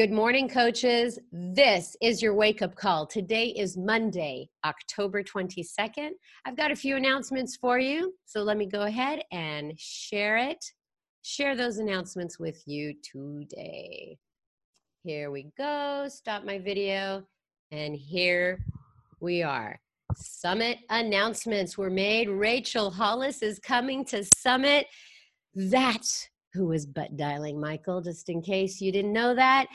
Good 0.00 0.12
morning, 0.12 0.48
coaches. 0.48 1.18
This 1.30 1.94
is 2.00 2.22
your 2.22 2.32
wake 2.32 2.62
up 2.62 2.74
call. 2.74 3.06
Today 3.06 3.48
is 3.48 3.76
Monday, 3.76 4.48
October 4.64 5.22
22nd. 5.22 6.12
I've 6.46 6.56
got 6.56 6.70
a 6.70 6.74
few 6.74 6.96
announcements 6.96 7.54
for 7.54 7.78
you. 7.78 8.14
So 8.24 8.40
let 8.40 8.56
me 8.56 8.64
go 8.64 8.84
ahead 8.84 9.20
and 9.30 9.78
share 9.78 10.38
it. 10.38 10.64
Share 11.20 11.54
those 11.54 11.76
announcements 11.76 12.38
with 12.38 12.62
you 12.66 12.94
today. 13.02 14.16
Here 15.04 15.30
we 15.30 15.52
go. 15.58 16.06
Stop 16.08 16.46
my 16.46 16.58
video. 16.58 17.22
And 17.70 17.94
here 17.94 18.64
we 19.20 19.42
are. 19.42 19.78
Summit 20.16 20.78
announcements 20.88 21.76
were 21.76 21.90
made. 21.90 22.30
Rachel 22.30 22.90
Hollis 22.90 23.42
is 23.42 23.58
coming 23.58 24.06
to 24.06 24.24
Summit. 24.24 24.86
That's 25.54 26.26
who 26.52 26.66
was 26.66 26.86
butt 26.86 27.16
dialing 27.16 27.60
Michael, 27.60 28.00
just 28.00 28.28
in 28.28 28.42
case 28.42 28.80
you 28.80 28.92
didn't 28.92 29.12
know 29.12 29.34
that. 29.34 29.66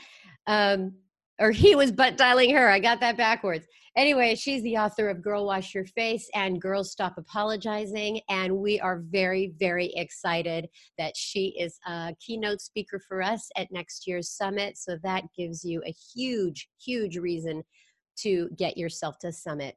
Um, 0.46 0.94
or 1.38 1.50
he 1.50 1.74
was 1.74 1.92
butt 1.92 2.16
dialing 2.16 2.54
her. 2.54 2.68
I 2.68 2.78
got 2.78 3.00
that 3.00 3.16
backwards. 3.16 3.66
Anyway, 3.96 4.34
she's 4.34 4.62
the 4.62 4.76
author 4.76 5.08
of 5.08 5.22
Girl 5.22 5.46
Wash 5.46 5.74
Your 5.74 5.86
Face 5.86 6.28
and 6.34 6.60
Girls 6.60 6.92
Stop 6.92 7.16
Apologizing. 7.16 8.20
And 8.28 8.58
we 8.58 8.78
are 8.78 9.02
very, 9.08 9.54
very 9.58 9.92
excited 9.96 10.68
that 10.98 11.16
she 11.16 11.56
is 11.58 11.78
a 11.86 12.14
keynote 12.20 12.60
speaker 12.60 13.00
for 13.08 13.22
us 13.22 13.48
at 13.56 13.72
next 13.72 14.06
year's 14.06 14.28
summit. 14.28 14.76
So 14.76 14.98
that 15.02 15.24
gives 15.36 15.64
you 15.64 15.82
a 15.86 15.94
huge, 16.14 16.68
huge 16.82 17.16
reason 17.16 17.62
to 18.18 18.50
get 18.56 18.76
yourself 18.76 19.18
to 19.20 19.32
summit. 19.32 19.76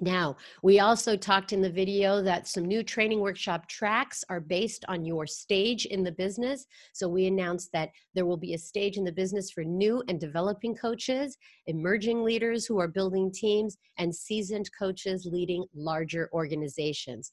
Now, 0.00 0.36
we 0.64 0.80
also 0.80 1.16
talked 1.16 1.52
in 1.52 1.60
the 1.60 1.70
video 1.70 2.20
that 2.22 2.48
some 2.48 2.64
new 2.64 2.82
training 2.82 3.20
workshop 3.20 3.68
tracks 3.68 4.24
are 4.28 4.40
based 4.40 4.84
on 4.88 5.04
your 5.04 5.24
stage 5.24 5.86
in 5.86 6.02
the 6.02 6.10
business. 6.10 6.66
So, 6.92 7.08
we 7.08 7.26
announced 7.26 7.70
that 7.72 7.90
there 8.12 8.26
will 8.26 8.36
be 8.36 8.54
a 8.54 8.58
stage 8.58 8.96
in 8.96 9.04
the 9.04 9.12
business 9.12 9.52
for 9.52 9.62
new 9.62 10.02
and 10.08 10.18
developing 10.18 10.74
coaches, 10.74 11.38
emerging 11.68 12.24
leaders 12.24 12.66
who 12.66 12.80
are 12.80 12.88
building 12.88 13.30
teams, 13.30 13.76
and 13.98 14.12
seasoned 14.12 14.68
coaches 14.76 15.28
leading 15.30 15.64
larger 15.76 16.28
organizations. 16.32 17.30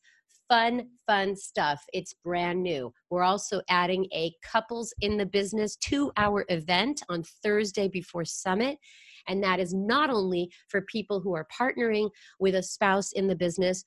Fun, 0.47 0.87
fun 1.07 1.35
stuff. 1.35 1.83
It's 1.93 2.13
brand 2.13 2.61
new. 2.61 2.93
We're 3.09 3.23
also 3.23 3.61
adding 3.69 4.05
a 4.13 4.35
couples 4.43 4.93
in 5.01 5.17
the 5.17 5.25
business 5.25 5.77
two 5.77 6.11
hour 6.15 6.45
event 6.49 7.01
on 7.09 7.23
Thursday 7.41 7.87
before 7.87 8.25
Summit. 8.25 8.77
And 9.27 9.43
that 9.43 9.59
is 9.59 9.73
not 9.73 10.09
only 10.09 10.51
for 10.67 10.81
people 10.81 11.19
who 11.19 11.35
are 11.35 11.47
partnering 11.57 12.09
with 12.39 12.55
a 12.55 12.63
spouse 12.63 13.11
in 13.11 13.27
the 13.27 13.35
business, 13.35 13.83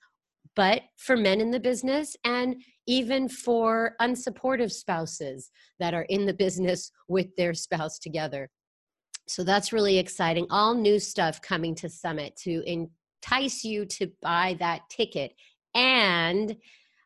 but 0.56 0.82
for 0.96 1.16
men 1.16 1.40
in 1.40 1.50
the 1.50 1.60
business 1.60 2.16
and 2.24 2.62
even 2.86 3.28
for 3.28 3.94
unsupportive 4.00 4.70
spouses 4.70 5.50
that 5.80 5.94
are 5.94 6.06
in 6.08 6.26
the 6.26 6.34
business 6.34 6.90
with 7.08 7.34
their 7.36 7.54
spouse 7.54 7.98
together. 7.98 8.50
So 9.26 9.42
that's 9.42 9.72
really 9.72 9.98
exciting. 9.98 10.46
All 10.50 10.74
new 10.74 10.98
stuff 10.98 11.40
coming 11.40 11.74
to 11.76 11.88
Summit 11.88 12.36
to 12.42 12.62
entice 12.66 13.64
you 13.64 13.86
to 13.86 14.10
buy 14.20 14.56
that 14.58 14.82
ticket. 14.90 15.32
And 15.74 16.56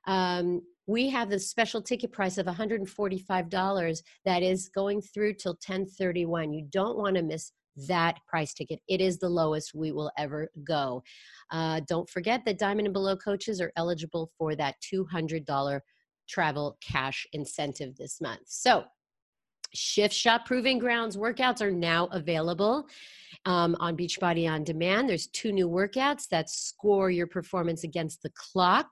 um, 0.06 0.62
we 0.88 1.10
have 1.10 1.30
the 1.30 1.38
special 1.38 1.80
ticket 1.80 2.10
price 2.10 2.38
of 2.38 2.46
$145 2.46 4.02
that 4.24 4.42
is 4.42 4.68
going 4.68 5.00
through 5.02 5.34
till 5.34 5.52
1031. 5.52 6.52
You 6.52 6.66
don't 6.70 6.98
want 6.98 7.16
to 7.16 7.22
miss 7.22 7.52
that 7.86 8.18
price 8.26 8.54
ticket. 8.54 8.80
It 8.88 9.00
is 9.00 9.18
the 9.18 9.28
lowest 9.28 9.74
we 9.74 9.92
will 9.92 10.10
ever 10.18 10.48
go. 10.64 11.02
Uh, 11.50 11.80
don't 11.86 12.08
forget 12.08 12.44
that 12.44 12.58
Diamond 12.58 12.86
and 12.86 12.92
Below 12.92 13.16
coaches 13.16 13.60
are 13.60 13.72
eligible 13.76 14.30
for 14.36 14.56
that 14.56 14.76
$200 14.92 15.80
travel 16.28 16.76
cash 16.80 17.26
incentive 17.32 17.96
this 17.96 18.20
month. 18.20 18.42
So, 18.46 18.84
Shift 19.74 20.14
Shop 20.14 20.46
Proving 20.46 20.78
Grounds 20.78 21.18
workouts 21.18 21.60
are 21.60 21.70
now 21.70 22.06
available 22.12 22.88
um, 23.44 23.76
on 23.80 23.98
Beachbody 23.98 24.50
On 24.50 24.64
Demand. 24.64 25.08
There's 25.08 25.26
two 25.26 25.52
new 25.52 25.68
workouts 25.68 26.26
that 26.30 26.48
score 26.48 27.10
your 27.10 27.26
performance 27.26 27.84
against 27.84 28.22
the 28.22 28.30
clock. 28.30 28.88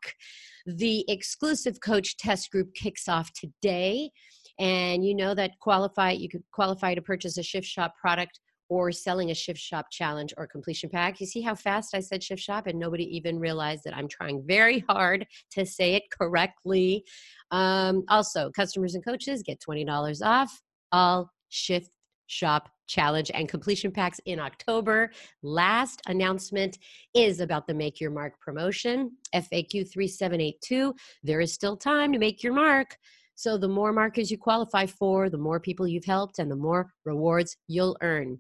The 0.66 1.05
exclusive 1.09 1.81
coach 1.81 2.19
test 2.19 2.50
group 2.50 2.75
kicks 2.75 3.09
off 3.09 3.31
today 3.33 4.10
and 4.59 5.05
you 5.05 5.15
know 5.15 5.34
that 5.34 5.59
qualify 5.60 6.10
you 6.12 6.28
could 6.28 6.43
qualify 6.50 6.94
to 6.94 7.03
purchase 7.03 7.37
a 7.37 7.43
shift 7.43 7.66
shop 7.66 7.94
product 8.00 8.41
or 8.69 8.93
selling 8.93 9.31
a 9.31 9.34
shift 9.34 9.60
shop 9.60 9.87
challenge 9.91 10.34
or 10.37 10.47
completion 10.47 10.91
pack. 10.91 11.21
You 11.21 11.27
see 11.27 11.41
how 11.41 11.54
fast 11.54 11.94
I 11.94 12.00
said 12.00 12.22
shift 12.22 12.43
shop 12.43 12.66
and 12.66 12.78
nobody 12.78 13.04
even 13.16 13.38
realized 13.38 13.82
that 13.84 13.97
I'm 13.97 14.09
trying 14.09 14.43
very 14.47 14.81
hard 14.88 15.27
to 15.53 15.65
say 15.65 15.94
it 15.94 16.04
correctly. 16.10 17.04
Um, 17.50 18.04
also, 18.09 18.50
customers 18.50 18.94
and 18.94 19.04
coaches 19.04 19.43
get 19.43 19.60
$20 19.60 20.22
off 20.25 20.60
all 20.93 21.31
shift 21.49 21.91
shop 22.27 22.71
challenge 22.87 23.31
and 23.34 23.49
completion 23.49 23.91
packs 23.91 24.21
in 24.27 24.38
October. 24.38 25.10
Last 25.43 26.03
announcement 26.06 26.78
is 27.15 27.41
about 27.41 27.66
the 27.66 27.75
Make 27.75 28.00
Your 28.00 28.10
Mark 28.10 28.38
promotion, 28.41 29.12
FAQ 29.34 29.91
3782. 29.93 30.94
There 31.22 31.41
is 31.41 31.53
still 31.53 31.77
time 31.77 32.12
to 32.12 32.19
make 32.19 32.43
your 32.43 32.53
mark. 32.53 32.97
So, 33.34 33.59
the 33.59 33.69
more 33.69 33.93
markers 33.93 34.31
you 34.31 34.38
qualify 34.38 34.87
for, 34.87 35.28
the 35.28 35.38
more 35.38 35.60
people 35.60 35.87
you've 35.87 36.06
helped, 36.06 36.38
and 36.38 36.50
the 36.50 36.56
more 36.56 36.91
rewards 37.04 37.56
you'll 37.69 37.97
earn. 38.00 38.38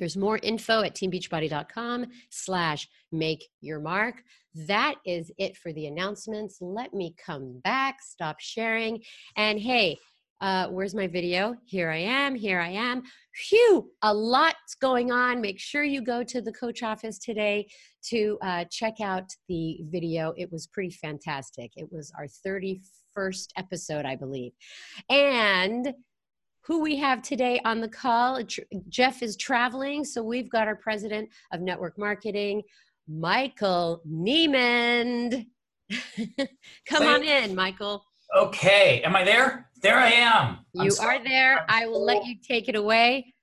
There's 0.00 0.16
more 0.16 0.40
info 0.42 0.82
at 0.82 0.94
teambeachbody.com 0.94 2.06
slash 2.30 2.88
make 3.12 3.44
your 3.60 3.78
mark. 3.78 4.16
That 4.54 4.96
is 5.06 5.30
it 5.38 5.56
for 5.56 5.72
the 5.72 5.86
announcements. 5.86 6.58
Let 6.60 6.92
me 6.92 7.14
come 7.24 7.60
back, 7.62 8.02
stop 8.02 8.40
sharing. 8.40 9.02
And 9.36 9.60
hey, 9.60 9.98
uh, 10.40 10.68
where's 10.68 10.94
my 10.94 11.06
video? 11.06 11.54
Here 11.66 11.90
I 11.90 11.98
am, 11.98 12.34
here 12.34 12.60
I 12.60 12.70
am. 12.70 13.02
Phew, 13.34 13.90
a 14.02 14.12
lot's 14.12 14.74
going 14.80 15.12
on. 15.12 15.40
Make 15.40 15.60
sure 15.60 15.84
you 15.84 16.02
go 16.02 16.24
to 16.24 16.40
the 16.40 16.52
coach 16.52 16.82
office 16.82 17.18
today 17.18 17.68
to 18.04 18.38
uh, 18.40 18.64
check 18.70 19.00
out 19.02 19.30
the 19.48 19.80
video. 19.90 20.32
It 20.38 20.50
was 20.50 20.66
pretty 20.66 20.90
fantastic. 20.90 21.72
It 21.76 21.88
was 21.92 22.10
our 22.18 22.26
31st 22.46 23.48
episode, 23.58 24.06
I 24.06 24.16
believe. 24.16 24.52
And 25.10 25.92
who 26.70 26.78
we 26.78 26.94
have 26.94 27.20
today 27.20 27.60
on 27.64 27.80
the 27.80 27.88
call. 27.88 28.40
Jeff 28.88 29.24
is 29.24 29.36
traveling, 29.36 30.04
so 30.04 30.22
we've 30.22 30.48
got 30.48 30.68
our 30.68 30.76
president 30.76 31.28
of 31.50 31.60
network 31.60 31.98
marketing, 31.98 32.62
Michael 33.08 34.00
Niemand. 34.08 35.48
Come 36.86 37.02
on 37.02 37.24
in, 37.24 37.56
Michael. 37.56 38.04
Okay, 38.38 39.02
am 39.02 39.16
I 39.16 39.24
there? 39.24 39.68
There 39.82 39.98
I 39.98 40.10
am. 40.10 40.58
You 40.72 40.92
are 41.00 41.20
there. 41.24 41.66
I 41.68 41.88
will 41.88 42.04
let 42.04 42.24
you 42.24 42.36
take 42.40 42.68
it 42.68 42.76
away. 42.76 43.34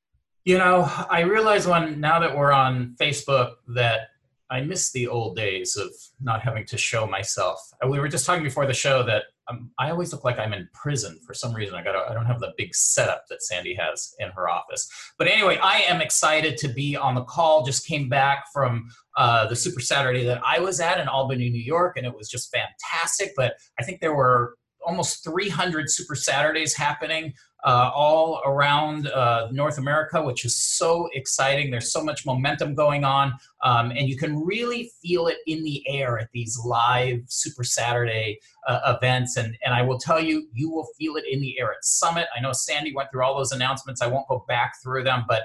You 0.45 0.57
know, 0.57 0.89
I 1.09 1.19
realize 1.19 1.67
when 1.67 1.99
now 1.99 2.19
that 2.19 2.33
we're 2.33 2.53
on 2.53 2.95
Facebook 2.97 3.55
that 3.75 4.07
I 4.49 4.61
miss 4.61 4.93
the 4.93 5.09
old 5.09 5.35
days 5.35 5.75
of 5.75 5.89
not 6.21 6.43
having 6.43 6.65
to 6.67 6.77
show 6.77 7.05
myself. 7.05 7.59
Uh, 7.83 7.89
we 7.89 7.99
were 7.99 8.07
just 8.07 8.25
talking 8.25 8.45
before 8.45 8.65
the 8.65 8.73
show 8.73 9.03
that 9.03 9.23
um, 9.49 9.71
I 9.79 9.91
always 9.91 10.11
look 10.11 10.23
like 10.23 10.39
I'm 10.39 10.53
in 10.53 10.67
prison 10.73 11.19
for 11.25 11.33
some 11.33 11.53
reason. 11.53 11.75
I 11.75 11.83
got 11.83 11.95
I 11.95 12.13
don't 12.13 12.25
have 12.25 12.39
the 12.39 12.53
big 12.57 12.73
setup 12.75 13.25
that 13.29 13.41
Sandy 13.41 13.73
has 13.75 14.13
in 14.19 14.29
her 14.29 14.49
office. 14.49 14.89
But 15.17 15.27
anyway, 15.27 15.57
I 15.61 15.79
am 15.81 16.01
excited 16.01 16.57
to 16.57 16.67
be 16.67 16.95
on 16.95 17.15
the 17.15 17.23
call. 17.23 17.65
Just 17.65 17.85
came 17.85 18.09
back 18.09 18.45
from 18.53 18.89
uh, 19.15 19.47
the 19.47 19.55
Super 19.55 19.79
Saturday 19.79 20.23
that 20.25 20.41
I 20.45 20.59
was 20.59 20.79
at 20.79 20.99
in 20.99 21.07
Albany, 21.07 21.49
New 21.49 21.61
York, 21.61 21.97
and 21.97 22.05
it 22.05 22.13
was 22.13 22.29
just 22.29 22.53
fantastic. 22.53 23.33
But 23.35 23.53
I 23.79 23.83
think 23.83 24.01
there 24.01 24.15
were 24.15 24.55
almost 24.85 25.23
300 25.23 25.89
Super 25.89 26.15
Saturdays 26.15 26.73
happening 26.73 27.33
uh, 27.63 27.91
all 27.93 28.41
around 28.45 29.07
uh, 29.07 29.47
North 29.51 29.77
America, 29.77 30.21
which 30.21 30.45
is 30.45 30.57
so 30.57 31.09
exciting. 31.13 31.71
There's 31.71 31.91
so 31.91 32.03
much 32.03 32.25
momentum 32.25 32.75
going 32.75 33.03
on, 33.03 33.33
um, 33.63 33.91
and 33.91 34.07
you 34.07 34.17
can 34.17 34.43
really 34.45 34.91
feel 35.01 35.27
it 35.27 35.37
in 35.47 35.63
the 35.63 35.83
air 35.87 36.19
at 36.19 36.29
these 36.33 36.57
live 36.63 37.21
Super 37.27 37.63
Saturday 37.63 38.39
uh, 38.67 38.95
events. 38.97 39.37
And, 39.37 39.57
and 39.65 39.73
I 39.73 39.81
will 39.81 39.97
tell 39.97 40.19
you, 40.19 40.47
you 40.53 40.69
will 40.69 40.87
feel 40.97 41.15
it 41.15 41.25
in 41.29 41.41
the 41.41 41.59
air 41.59 41.71
at 41.71 41.83
Summit. 41.83 42.27
I 42.37 42.41
know 42.41 42.53
Sandy 42.53 42.93
went 42.93 43.11
through 43.11 43.23
all 43.23 43.35
those 43.35 43.51
announcements. 43.51 44.01
I 44.01 44.07
won't 44.07 44.27
go 44.27 44.45
back 44.47 44.73
through 44.83 45.03
them, 45.03 45.25
but 45.27 45.43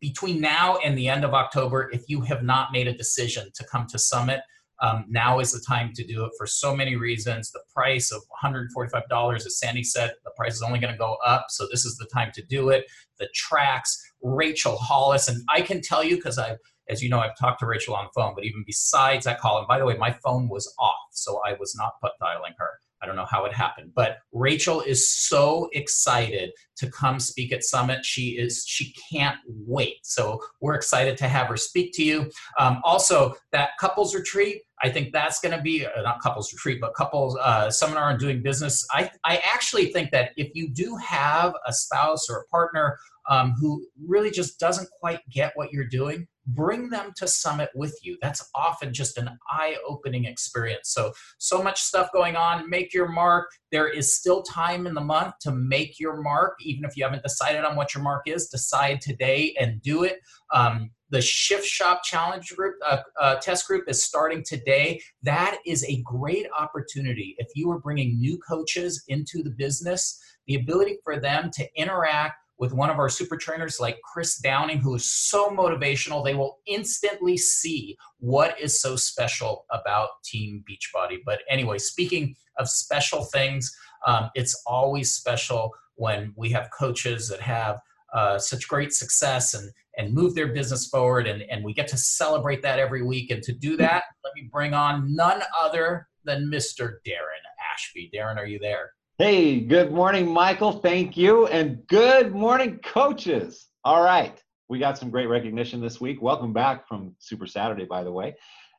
between 0.00 0.38
now 0.38 0.76
and 0.84 0.98
the 0.98 1.08
end 1.08 1.24
of 1.24 1.32
October, 1.32 1.90
if 1.90 2.02
you 2.08 2.20
have 2.20 2.42
not 2.42 2.72
made 2.72 2.88
a 2.88 2.92
decision 2.92 3.50
to 3.54 3.64
come 3.64 3.86
to 3.86 3.98
Summit, 3.98 4.40
um, 4.80 5.04
now 5.08 5.38
is 5.40 5.52
the 5.52 5.60
time 5.66 5.92
to 5.94 6.04
do 6.04 6.24
it 6.24 6.32
for 6.36 6.46
so 6.46 6.74
many 6.74 6.96
reasons. 6.96 7.50
The 7.50 7.62
price 7.72 8.10
of 8.10 8.22
$145, 8.42 9.36
as 9.36 9.58
Sandy 9.58 9.84
said, 9.84 10.12
the 10.24 10.30
price 10.36 10.54
is 10.54 10.62
only 10.62 10.78
going 10.78 10.92
to 10.92 10.98
go 10.98 11.16
up. 11.24 11.46
So 11.48 11.66
this 11.70 11.84
is 11.84 11.96
the 11.96 12.08
time 12.12 12.32
to 12.34 12.42
do 12.42 12.70
it. 12.70 12.86
The 13.18 13.28
tracks, 13.34 14.02
Rachel 14.22 14.76
Hollis, 14.76 15.28
and 15.28 15.42
I 15.48 15.60
can 15.60 15.80
tell 15.80 16.02
you 16.02 16.16
because 16.16 16.38
I, 16.38 16.56
as 16.88 17.02
you 17.02 17.08
know, 17.08 17.20
I've 17.20 17.38
talked 17.38 17.60
to 17.60 17.66
Rachel 17.66 17.94
on 17.94 18.06
the 18.06 18.20
phone. 18.20 18.34
But 18.34 18.44
even 18.44 18.64
besides 18.66 19.24
that 19.24 19.40
call, 19.40 19.58
and 19.58 19.68
by 19.68 19.78
the 19.78 19.84
way, 19.84 19.96
my 19.96 20.12
phone 20.24 20.48
was 20.48 20.72
off, 20.78 20.94
so 21.12 21.40
I 21.46 21.54
was 21.54 21.74
not 21.76 21.94
butt 22.02 22.12
dialing 22.20 22.52
her. 22.58 22.70
I 23.04 23.06
don't 23.06 23.16
know 23.16 23.26
how 23.26 23.44
it 23.44 23.52
happened, 23.52 23.92
but 23.94 24.16
Rachel 24.32 24.80
is 24.80 25.10
so 25.10 25.68
excited 25.72 26.52
to 26.76 26.90
come 26.90 27.20
speak 27.20 27.52
at 27.52 27.62
Summit. 27.62 28.04
She 28.04 28.30
is 28.30 28.64
she 28.66 28.94
can't 29.12 29.36
wait. 29.46 29.98
So 30.02 30.40
we're 30.62 30.74
excited 30.74 31.18
to 31.18 31.28
have 31.28 31.48
her 31.48 31.58
speak 31.58 31.92
to 31.94 32.02
you. 32.02 32.30
Um, 32.58 32.80
also, 32.82 33.34
that 33.52 33.70
couples 33.78 34.14
retreat. 34.14 34.62
I 34.84 34.90
think 34.90 35.14
that's 35.14 35.40
going 35.40 35.56
to 35.56 35.62
be 35.62 35.86
uh, 35.86 36.02
not 36.02 36.20
couples 36.20 36.52
retreat, 36.52 36.78
but 36.78 36.92
couples 36.94 37.38
uh, 37.40 37.70
seminar 37.70 38.10
on 38.10 38.18
doing 38.18 38.42
business. 38.42 38.86
I, 38.92 39.10
I 39.24 39.40
actually 39.54 39.86
think 39.86 40.10
that 40.10 40.32
if 40.36 40.50
you 40.54 40.68
do 40.68 40.94
have 40.96 41.54
a 41.66 41.72
spouse 41.72 42.28
or 42.28 42.40
a 42.40 42.46
partner 42.48 42.98
um, 43.30 43.54
who 43.58 43.86
really 44.06 44.30
just 44.30 44.60
doesn't 44.60 44.90
quite 45.00 45.20
get 45.30 45.52
what 45.54 45.72
you're 45.72 45.86
doing, 45.86 46.28
bring 46.48 46.90
them 46.90 47.12
to 47.16 47.26
Summit 47.26 47.70
with 47.74 47.98
you. 48.02 48.18
That's 48.20 48.46
often 48.54 48.92
just 48.92 49.16
an 49.16 49.30
eye 49.50 49.78
opening 49.88 50.26
experience. 50.26 50.90
So, 50.90 51.12
so 51.38 51.62
much 51.62 51.80
stuff 51.80 52.10
going 52.12 52.36
on. 52.36 52.68
Make 52.68 52.92
your 52.92 53.08
mark. 53.08 53.48
There 53.72 53.88
is 53.88 54.14
still 54.14 54.42
time 54.42 54.86
in 54.86 54.92
the 54.92 55.00
month 55.00 55.32
to 55.44 55.52
make 55.52 55.98
your 55.98 56.20
mark, 56.20 56.58
even 56.60 56.84
if 56.84 56.94
you 56.94 57.04
haven't 57.04 57.22
decided 57.22 57.64
on 57.64 57.74
what 57.74 57.94
your 57.94 58.02
mark 58.02 58.28
is. 58.28 58.48
Decide 58.48 59.00
today 59.00 59.54
and 59.58 59.80
do 59.80 60.04
it. 60.04 60.18
Um, 60.52 60.90
the 61.14 61.22
Shift 61.22 61.64
Shop 61.64 62.02
Challenge 62.02 62.44
group 62.56 62.74
uh, 62.84 62.98
uh, 63.20 63.36
test 63.36 63.68
group 63.68 63.84
is 63.86 64.02
starting 64.02 64.42
today. 64.44 65.00
That 65.22 65.58
is 65.64 65.84
a 65.84 66.02
great 66.02 66.46
opportunity. 66.58 67.36
If 67.38 67.46
you 67.54 67.70
are 67.70 67.78
bringing 67.78 68.18
new 68.18 68.36
coaches 68.38 69.04
into 69.06 69.40
the 69.44 69.50
business, 69.50 70.20
the 70.48 70.56
ability 70.56 70.98
for 71.04 71.20
them 71.20 71.52
to 71.52 71.68
interact 71.76 72.34
with 72.58 72.72
one 72.72 72.90
of 72.90 72.98
our 72.98 73.08
super 73.08 73.36
trainers 73.36 73.78
like 73.78 74.00
Chris 74.02 74.38
Downing, 74.38 74.78
who 74.78 74.96
is 74.96 75.08
so 75.08 75.50
motivational, 75.50 76.24
they 76.24 76.34
will 76.34 76.58
instantly 76.66 77.36
see 77.36 77.96
what 78.18 78.60
is 78.60 78.80
so 78.80 78.96
special 78.96 79.66
about 79.70 80.08
Team 80.24 80.64
Beachbody. 80.68 81.18
But 81.24 81.42
anyway, 81.48 81.78
speaking 81.78 82.34
of 82.58 82.68
special 82.68 83.24
things, 83.26 83.72
um, 84.04 84.30
it's 84.34 84.60
always 84.66 85.14
special 85.14 85.70
when 85.94 86.32
we 86.36 86.50
have 86.50 86.70
coaches 86.76 87.28
that 87.28 87.40
have 87.40 87.78
uh, 88.12 88.38
such 88.38 88.68
great 88.68 88.92
success 88.92 89.54
and 89.54 89.70
and 89.96 90.12
move 90.12 90.34
their 90.34 90.48
business 90.48 90.88
forward 90.88 91.26
and, 91.26 91.42
and 91.42 91.64
we 91.64 91.72
get 91.72 91.88
to 91.88 91.96
celebrate 91.96 92.62
that 92.62 92.78
every 92.78 93.02
week 93.02 93.30
and 93.30 93.42
to 93.42 93.52
do 93.52 93.72
mm-hmm. 93.72 93.82
that 93.82 94.04
let 94.24 94.34
me 94.34 94.48
bring 94.52 94.74
on 94.74 95.14
none 95.14 95.42
other 95.60 96.08
than 96.24 96.50
mr 96.50 96.96
darren 97.06 97.42
ashby 97.72 98.10
darren 98.14 98.36
are 98.36 98.46
you 98.46 98.58
there 98.58 98.90
Hey, 99.16 99.60
good 99.60 99.92
morning, 99.92 100.28
Michael. 100.28 100.72
Thank 100.72 101.16
you. 101.16 101.46
And 101.46 101.86
good 101.86 102.34
morning, 102.34 102.80
coaches. 102.82 103.68
All 103.84 104.02
right. 104.02 104.42
We 104.68 104.80
got 104.80 104.98
some 104.98 105.08
great 105.08 105.28
recognition 105.28 105.80
this 105.80 106.00
week. 106.00 106.20
Welcome 106.20 106.52
back 106.52 106.88
from 106.88 107.14
Super 107.20 107.46
Saturday, 107.46 107.84
by 107.84 108.02
the 108.02 108.10
way. 108.10 108.34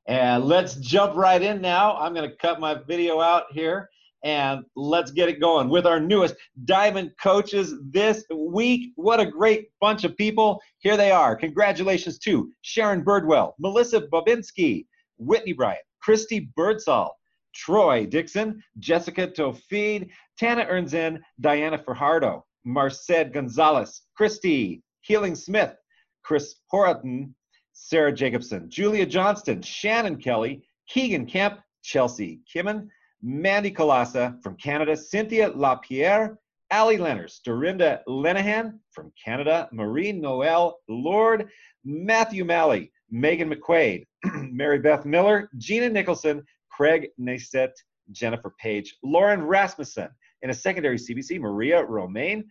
And 0.10 0.44
let's 0.44 0.76
jump 0.76 1.16
right 1.16 1.42
in 1.42 1.62
now. 1.62 1.96
I'm 1.96 2.14
going 2.14 2.30
to 2.30 2.36
cut 2.36 2.60
my 2.60 2.74
video 2.74 3.22
out 3.22 3.46
here 3.52 3.90
and 4.26 4.66
let's 4.76 5.12
get 5.12 5.30
it 5.30 5.40
going 5.40 5.70
with 5.70 5.86
our 5.86 6.00
newest 6.00 6.36
Diamond 6.66 7.12
coaches 7.22 7.76
this 7.92 8.26
week. 8.36 8.92
What 8.96 9.20
a 9.20 9.26
great 9.26 9.70
bunch 9.80 10.04
of 10.04 10.18
people. 10.18 10.60
Here 10.80 10.98
they 10.98 11.12
are. 11.12 11.36
Congratulations 11.36 12.18
to 12.20 12.52
Sharon 12.64 13.06
Birdwell, 13.06 13.54
Melissa 13.60 14.02
Babinski, 14.02 14.88
Whitney 15.18 15.54
Bryant, 15.54 15.84
Christy 16.02 16.50
Birdsall, 16.56 17.16
Troy 17.54 18.08
Dixon, 18.08 18.62
Jessica 18.80 19.28
Tofid, 19.28 20.10
Tana 20.40 20.66
Ernzen, 20.66 21.20
Diana 21.40 21.78
Fajardo, 21.78 22.44
Marced 22.66 23.12
Gonzalez, 23.32 24.02
Christy 24.18 24.82
Healing 25.02 25.36
Smith, 25.36 25.76
Chris 26.24 26.56
Horaton, 26.74 27.32
Sarah 27.74 28.12
Jacobson, 28.12 28.72
Julia 28.72 29.06
Johnston, 29.06 29.62
Shannon 29.62 30.18
Kelly, 30.18 30.68
Keegan 30.90 31.28
Kemp, 31.28 31.60
Chelsea 31.84 32.40
Kimmen, 32.52 32.88
Mandy 33.22 33.72
Colasa 33.72 34.42
from 34.44 34.56
Canada, 34.58 34.96
Cynthia 34.96 35.50
LaPierre, 35.50 36.38
Ali 36.72 36.98
Lenners, 36.98 37.42
Dorinda 37.44 38.02
Lenahan 38.08 38.80
from 38.92 39.12
Canada, 39.24 39.70
Marie 39.72 40.12
Noel 40.12 40.80
Lord, 40.90 41.50
Matthew 41.84 42.44
Malley, 42.44 42.92
Megan 43.12 43.54
McQuaid, 43.54 44.06
Mary 44.52 44.80
Beth 44.80 45.06
Miller, 45.06 45.50
Gina 45.58 45.90
Nicholson, 45.90 46.44
Craig 46.70 47.10
Naset, 47.20 47.72
Jennifer 48.12 48.54
Page, 48.60 48.98
Lauren 49.04 49.44
Rasmussen. 49.44 50.10
In 50.42 50.50
a 50.50 50.54
secondary 50.54 50.98
CBC, 50.98 51.40
Maria 51.40 51.84
Romaine, 51.84 52.46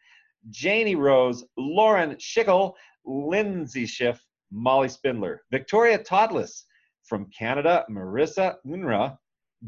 Janie 0.51 0.97
Rose, 0.97 1.45
Lauren 1.57 2.17
Schickel, 2.17 2.75
Lindsay 3.05 3.87
Schiff, 3.87 4.25
Molly 4.51 4.89
Spindler, 4.89 5.43
Victoria 5.51 5.99
Todless 5.99 6.65
from 7.05 7.31
Canada, 7.37 7.85
Marissa 7.91 8.57
Unra, 8.67 9.17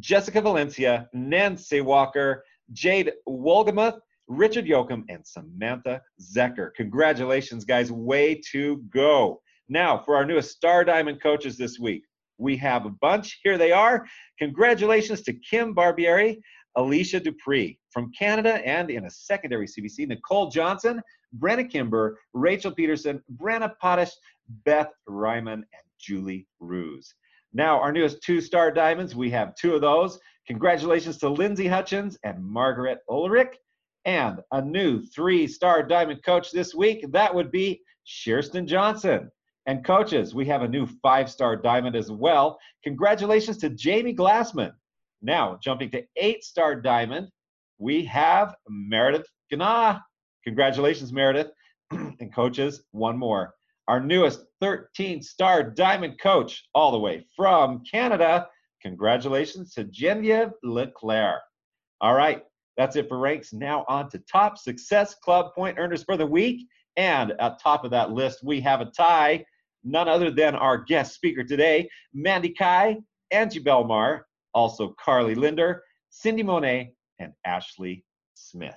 Jessica 0.00 0.40
Valencia, 0.40 1.08
Nancy 1.12 1.80
Walker, 1.80 2.44
Jade 2.72 3.12
Wolgamuth, 3.28 3.98
Richard 4.28 4.66
Yoakum, 4.66 5.04
and 5.08 5.26
Samantha 5.26 6.02
Zecker. 6.20 6.74
Congratulations, 6.74 7.64
guys. 7.64 7.92
Way 7.92 8.40
to 8.52 8.78
go. 8.90 9.40
Now, 9.68 9.98
for 9.98 10.16
our 10.16 10.24
newest 10.24 10.50
Star 10.50 10.84
Diamond 10.84 11.22
coaches 11.22 11.56
this 11.56 11.78
week, 11.78 12.02
we 12.38 12.56
have 12.56 12.86
a 12.86 12.90
bunch. 12.90 13.40
Here 13.42 13.56
they 13.56 13.72
are. 13.72 14.06
Congratulations 14.38 15.22
to 15.22 15.32
Kim 15.32 15.74
Barbieri, 15.74 16.38
Alicia 16.76 17.20
Dupree 17.20 17.78
from 17.90 18.12
Canada, 18.18 18.54
and 18.66 18.90
in 18.90 19.06
a 19.06 19.10
secondary 19.10 19.66
CBC, 19.66 20.06
Nicole 20.08 20.50
Johnson, 20.50 21.00
Brenna 21.38 21.68
Kimber, 21.68 22.18
Rachel 22.34 22.72
Peterson, 22.72 23.22
Brenna 23.36 23.72
Potash, 23.80 24.12
Beth 24.64 24.90
Ryman, 25.06 25.60
and 25.60 25.82
Julie 25.98 26.46
Ruse. 26.60 27.14
Now, 27.56 27.80
our 27.80 27.90
newest 27.90 28.22
two 28.22 28.42
star 28.42 28.70
diamonds, 28.70 29.16
we 29.16 29.30
have 29.30 29.54
two 29.54 29.74
of 29.74 29.80
those. 29.80 30.18
Congratulations 30.46 31.16
to 31.18 31.30
Lindsay 31.30 31.66
Hutchins 31.66 32.18
and 32.22 32.44
Margaret 32.44 32.98
Ulrich. 33.08 33.56
And 34.04 34.40
a 34.52 34.60
new 34.60 35.00
three 35.00 35.46
star 35.46 35.82
diamond 35.82 36.22
coach 36.22 36.52
this 36.52 36.74
week, 36.74 37.10
that 37.12 37.34
would 37.34 37.50
be 37.50 37.80
Shearston 38.06 38.66
Johnson. 38.66 39.30
And 39.64 39.82
coaches, 39.82 40.34
we 40.34 40.44
have 40.44 40.60
a 40.60 40.68
new 40.68 40.86
five 41.02 41.30
star 41.30 41.56
diamond 41.56 41.96
as 41.96 42.12
well. 42.12 42.58
Congratulations 42.84 43.56
to 43.58 43.70
Jamie 43.70 44.14
Glassman. 44.14 44.72
Now, 45.22 45.58
jumping 45.62 45.90
to 45.92 46.04
eight 46.16 46.44
star 46.44 46.78
diamond, 46.78 47.28
we 47.78 48.04
have 48.04 48.54
Meredith 48.68 49.28
Gana. 49.50 50.04
Congratulations, 50.44 51.10
Meredith. 51.10 51.50
and 51.90 52.34
coaches, 52.34 52.82
one 52.90 53.16
more. 53.16 53.54
Our 53.88 54.00
newest 54.00 54.44
13 54.60 55.22
star 55.22 55.62
diamond 55.62 56.20
coach, 56.20 56.64
all 56.74 56.92
the 56.92 56.98
way 56.98 57.26
from 57.36 57.82
Canada. 57.90 58.48
Congratulations 58.82 59.72
to 59.74 59.84
Genevieve 59.84 60.50
Leclerc. 60.62 61.40
All 62.00 62.14
right, 62.14 62.42
that's 62.76 62.96
it 62.96 63.08
for 63.08 63.18
ranks. 63.18 63.52
Now 63.52 63.84
on 63.88 64.10
to 64.10 64.18
top 64.30 64.58
success 64.58 65.14
club 65.14 65.54
point 65.54 65.78
earners 65.78 66.02
for 66.02 66.16
the 66.16 66.26
week. 66.26 66.66
And 66.96 67.32
at 67.40 67.60
top 67.60 67.84
of 67.84 67.90
that 67.90 68.12
list, 68.12 68.42
we 68.42 68.60
have 68.62 68.80
a 68.80 68.86
tie 68.86 69.44
none 69.86 70.08
other 70.08 70.30
than 70.30 70.54
our 70.54 70.76
guest 70.76 71.14
speaker 71.14 71.44
today, 71.44 71.88
Mandy 72.12 72.50
Kai, 72.50 72.98
Angie 73.30 73.62
Belmar, 73.62 74.22
also 74.52 74.94
Carly 75.02 75.34
Linder, 75.34 75.82
Cindy 76.10 76.42
Monet, 76.42 76.92
and 77.18 77.32
Ashley 77.44 78.04
Smith. 78.34 78.76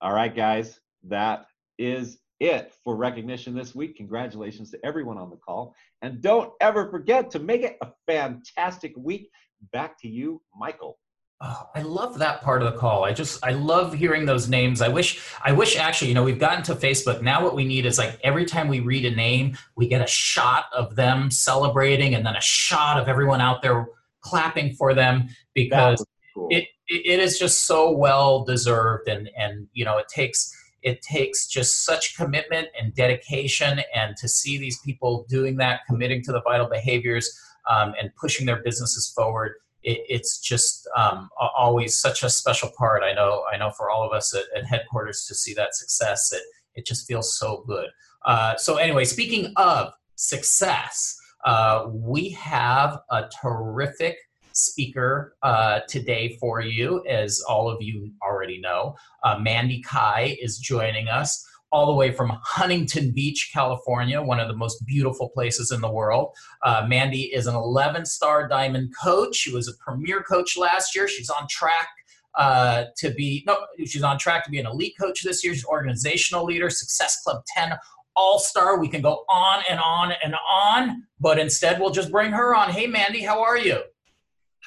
All 0.00 0.12
right, 0.12 0.34
guys, 0.34 0.78
that 1.04 1.46
is 1.78 2.18
it 2.40 2.72
for 2.84 2.96
recognition 2.96 3.54
this 3.54 3.74
week. 3.74 3.96
Congratulations 3.96 4.70
to 4.70 4.78
everyone 4.84 5.18
on 5.18 5.30
the 5.30 5.36
call. 5.36 5.74
And 6.02 6.20
don't 6.20 6.52
ever 6.60 6.90
forget 6.90 7.30
to 7.32 7.38
make 7.38 7.62
it 7.62 7.78
a 7.82 7.88
fantastic 8.06 8.92
week. 8.96 9.30
Back 9.72 10.00
to 10.02 10.08
you, 10.08 10.42
Michael. 10.54 10.98
Oh, 11.42 11.68
I 11.74 11.82
love 11.82 12.18
that 12.18 12.40
part 12.40 12.62
of 12.62 12.72
the 12.72 12.78
call. 12.78 13.04
I 13.04 13.12
just 13.12 13.44
I 13.44 13.50
love 13.50 13.92
hearing 13.92 14.24
those 14.24 14.48
names. 14.48 14.80
I 14.80 14.88
wish 14.88 15.20
I 15.44 15.52
wish 15.52 15.76
actually, 15.76 16.08
you 16.08 16.14
know, 16.14 16.24
we've 16.24 16.38
gotten 16.38 16.62
to 16.64 16.74
Facebook. 16.74 17.20
Now 17.20 17.42
what 17.42 17.54
we 17.54 17.66
need 17.66 17.84
is 17.84 17.98
like 17.98 18.18
every 18.24 18.46
time 18.46 18.68
we 18.68 18.80
read 18.80 19.04
a 19.04 19.14
name, 19.14 19.56
we 19.76 19.86
get 19.86 20.00
a 20.00 20.06
shot 20.06 20.64
of 20.74 20.96
them 20.96 21.30
celebrating 21.30 22.14
and 22.14 22.24
then 22.24 22.36
a 22.36 22.40
shot 22.40 22.98
of 22.98 23.06
everyone 23.06 23.42
out 23.42 23.60
there 23.60 23.86
clapping 24.22 24.74
for 24.74 24.94
them 24.94 25.28
because 25.54 26.04
cool. 26.34 26.48
it, 26.50 26.64
it 26.88 27.20
is 27.20 27.38
just 27.38 27.66
so 27.66 27.90
well 27.90 28.44
deserved 28.44 29.06
and 29.06 29.28
and 29.36 29.68
you 29.74 29.84
know, 29.84 29.98
it 29.98 30.08
takes 30.08 30.50
it 30.86 31.02
takes 31.02 31.46
just 31.46 31.84
such 31.84 32.16
commitment 32.16 32.68
and 32.80 32.94
dedication 32.94 33.80
and 33.94 34.16
to 34.16 34.28
see 34.28 34.56
these 34.56 34.78
people 34.78 35.26
doing 35.28 35.56
that, 35.56 35.80
committing 35.88 36.22
to 36.22 36.32
the 36.32 36.40
vital 36.42 36.68
behaviors 36.68 37.26
um, 37.68 37.92
and 38.00 38.14
pushing 38.14 38.46
their 38.46 38.62
businesses 38.62 39.12
forward 39.14 39.52
it, 39.86 40.00
it's 40.08 40.38
just 40.38 40.86
um, 40.96 41.30
always 41.56 41.98
such 41.98 42.22
a 42.22 42.28
special 42.28 42.70
part. 42.76 43.02
I 43.02 43.14
know, 43.14 43.44
I 43.52 43.56
know 43.56 43.70
for 43.70 43.88
all 43.90 44.06
of 44.06 44.12
us 44.12 44.34
at, 44.34 44.44
at 44.54 44.66
headquarters 44.66 45.24
to 45.28 45.34
see 45.34 45.54
that 45.54 45.74
success, 45.74 46.32
it, 46.32 46.42
it 46.74 46.84
just 46.84 47.06
feels 47.06 47.38
so 47.38 47.64
good. 47.66 47.88
Uh, 48.24 48.56
so 48.56 48.76
anyway, 48.76 49.04
speaking 49.04 49.52
of 49.56 49.92
success, 50.16 51.16
uh, 51.44 51.86
we 51.88 52.30
have 52.30 52.98
a 53.10 53.24
terrific 53.40 54.16
speaker 54.56 55.36
uh, 55.42 55.80
today 55.88 56.36
for 56.40 56.60
you, 56.60 57.04
as 57.06 57.42
all 57.48 57.70
of 57.70 57.80
you 57.80 58.10
already 58.22 58.58
know. 58.58 58.96
Uh, 59.22 59.38
Mandy 59.38 59.82
Kai 59.82 60.36
is 60.40 60.58
joining 60.58 61.08
us 61.08 61.46
all 61.72 61.86
the 61.86 61.94
way 61.94 62.10
from 62.10 62.32
Huntington 62.42 63.12
Beach, 63.12 63.50
California, 63.52 64.22
one 64.22 64.40
of 64.40 64.48
the 64.48 64.56
most 64.56 64.86
beautiful 64.86 65.28
places 65.30 65.72
in 65.72 65.80
the 65.80 65.90
world. 65.90 66.32
Uh, 66.62 66.86
Mandy 66.88 67.24
is 67.34 67.46
an 67.46 67.54
11 67.54 68.06
star 68.06 68.48
diamond 68.48 68.94
coach. 69.02 69.36
She 69.36 69.52
was 69.52 69.68
a 69.68 69.72
premier 69.84 70.22
coach 70.22 70.56
last 70.56 70.94
year. 70.94 71.06
She's 71.06 71.28
on 71.28 71.46
track 71.50 71.88
uh, 72.36 72.84
to 72.98 73.10
be, 73.10 73.44
no, 73.46 73.58
she's 73.84 74.02
on 74.02 74.18
track 74.18 74.44
to 74.44 74.50
be 74.50 74.58
an 74.58 74.66
elite 74.66 74.94
coach 74.98 75.22
this 75.22 75.44
year. 75.44 75.54
She's 75.54 75.66
organizational 75.66 76.44
leader, 76.44 76.70
Success 76.70 77.20
Club 77.22 77.42
10 77.54 77.74
all 78.16 78.38
star. 78.38 78.78
We 78.78 78.88
can 78.88 79.02
go 79.02 79.24
on 79.28 79.62
and 79.68 79.78
on 79.78 80.12
and 80.24 80.34
on, 80.50 81.02
but 81.20 81.38
instead 81.38 81.78
we'll 81.78 81.90
just 81.90 82.10
bring 82.10 82.32
her 82.32 82.54
on. 82.54 82.70
Hey, 82.70 82.86
Mandy, 82.86 83.22
how 83.22 83.42
are 83.42 83.58
you? 83.58 83.82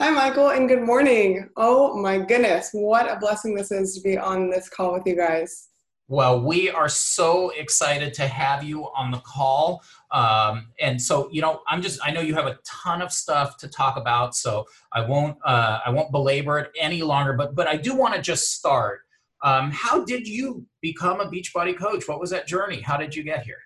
Hi, 0.01 0.10
Michael, 0.12 0.51
and 0.51 0.70
good 0.70 0.82
morning. 0.82 1.50
Oh 1.58 1.94
my 2.01 2.20
goodness, 2.20 2.70
what 2.72 3.12
a 3.12 3.20
blessing 3.20 3.53
this 3.53 3.70
is 3.70 3.96
to 3.96 4.01
be 4.01 4.18
on 4.18 4.50
this 4.50 4.70
call 4.70 4.94
with 4.94 5.06
you 5.06 5.18
guys. 5.18 5.68
Well, 6.08 6.41
we 6.41 6.70
are 6.70 6.88
so 6.88 7.50
excited 7.50 8.13
to 8.13 8.25
have 8.25 8.63
you 8.63 8.86
on 8.96 9.12
the 9.12 9.18
call. 9.18 9.84
Um, 10.12 10.68
and 10.79 11.01
so, 11.01 11.27
you 11.34 11.41
know, 11.41 11.63
I'm 11.68 11.82
just, 11.82 12.00
I 12.01 12.12
know 12.12 12.22
you 12.22 12.34
have 12.36 12.48
a 12.48 12.58
ton 12.65 13.01
of 13.01 13.12
stuff 13.12 13.58
to 13.58 13.68
talk 13.68 13.98
about, 13.98 14.36
so 14.36 14.65
I 14.94 15.01
won't, 15.01 15.38
uh, 15.44 15.82
I 15.86 15.89
won't 15.89 16.13
belabor 16.13 16.60
it 16.60 16.72
any 16.79 17.01
longer, 17.01 17.34
but, 17.34 17.53
but 17.53 17.68
I 17.68 17.75
do 17.75 17.94
want 17.94 18.15
to 18.15 18.22
just 18.22 18.53
start. 18.53 19.01
Um, 19.44 19.70
how 19.70 20.06
did 20.06 20.25
you 20.25 20.65
become 20.82 21.20
a 21.20 21.25
Beachbody 21.25 21.77
coach? 21.77 22.08
What 22.08 22.22
was 22.22 22.29
that 22.29 22.48
journey? 22.48 22.79
How 22.79 22.96
did 22.96 23.13
you 23.13 23.24
get 23.24 23.44
here? 23.44 23.60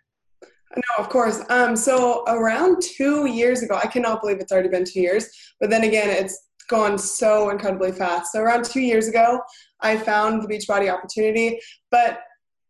No, 0.76 1.04
of 1.04 1.10
course. 1.10 1.42
Um, 1.50 1.76
so 1.76 2.24
around 2.28 2.82
two 2.82 3.26
years 3.28 3.62
ago, 3.62 3.80
I 3.82 3.88
cannot 3.88 4.22
believe 4.22 4.40
it's 4.40 4.52
already 4.52 4.70
been 4.70 4.86
two 4.86 5.02
years, 5.02 5.28
but 5.60 5.70
then 5.70 5.84
again, 5.84 6.10
it's 6.10 6.48
gone 6.70 6.98
so 6.98 7.50
incredibly 7.50 7.92
fast. 7.92 8.32
So 8.32 8.40
around 8.40 8.66
two 8.66 8.82
years 8.82 9.08
ago, 9.08 9.40
I 9.82 9.98
found 9.98 10.42
the 10.42 10.48
Beachbody 10.48 10.92
opportunity, 10.92 11.60
but 11.92 12.22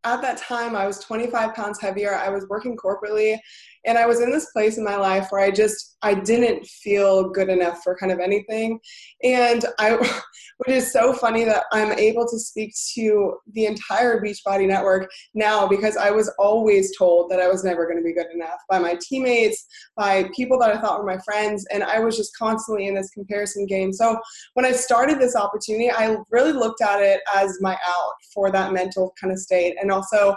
at 0.03 0.21
that 0.21 0.37
time, 0.37 0.75
I 0.75 0.85
was 0.85 0.99
25 0.99 1.53
pounds 1.53 1.79
heavier. 1.79 2.13
I 2.13 2.29
was 2.29 2.45
working 2.49 2.75
corporately, 2.75 3.37
and 3.85 3.97
I 3.97 4.05
was 4.05 4.21
in 4.21 4.31
this 4.31 4.49
place 4.51 4.77
in 4.77 4.83
my 4.83 4.95
life 4.95 5.27
where 5.29 5.41
I 5.41 5.51
just 5.51 5.93
I 6.03 6.13
didn't 6.13 6.65
feel 6.65 7.29
good 7.29 7.49
enough 7.49 7.81
for 7.81 7.95
kind 7.95 8.11
of 8.11 8.19
anything. 8.19 8.79
And 9.23 9.65
I, 9.79 9.95
which 10.57 10.75
is 10.75 10.91
so 10.91 11.13
funny 11.13 11.45
that 11.45 11.63
I'm 11.71 11.93
able 11.93 12.27
to 12.27 12.37
speak 12.37 12.73
to 12.95 13.37
the 13.53 13.65
entire 13.65 14.21
Beachbody 14.21 14.67
network 14.67 15.09
now 15.33 15.65
because 15.65 15.95
I 15.95 16.11
was 16.11 16.29
always 16.37 16.95
told 16.97 17.31
that 17.31 17.39
I 17.39 17.47
was 17.47 17.63
never 17.63 17.85
going 17.85 17.97
to 17.97 18.03
be 18.03 18.13
good 18.13 18.31
enough 18.33 18.59
by 18.69 18.79
my 18.79 18.97
teammates, 19.01 19.65
by 19.95 20.29
people 20.35 20.59
that 20.59 20.75
I 20.75 20.79
thought 20.79 20.99
were 20.99 21.05
my 21.05 21.19
friends, 21.23 21.65
and 21.71 21.83
I 21.83 21.99
was 21.99 22.17
just 22.17 22.37
constantly 22.37 22.87
in 22.87 22.95
this 22.95 23.09
comparison 23.11 23.65
game. 23.65 23.93
So 23.93 24.19
when 24.55 24.65
I 24.65 24.73
started 24.73 25.19
this 25.19 25.35
opportunity, 25.35 25.89
I 25.89 26.17
really 26.31 26.53
looked 26.53 26.81
at 26.81 27.01
it 27.01 27.21
as 27.33 27.57
my 27.61 27.73
out 27.73 28.13
for 28.33 28.51
that 28.51 28.73
mental 28.73 29.13
kind 29.19 29.31
of 29.31 29.39
state, 29.39 29.77
and 29.81 29.89
also 29.89 30.35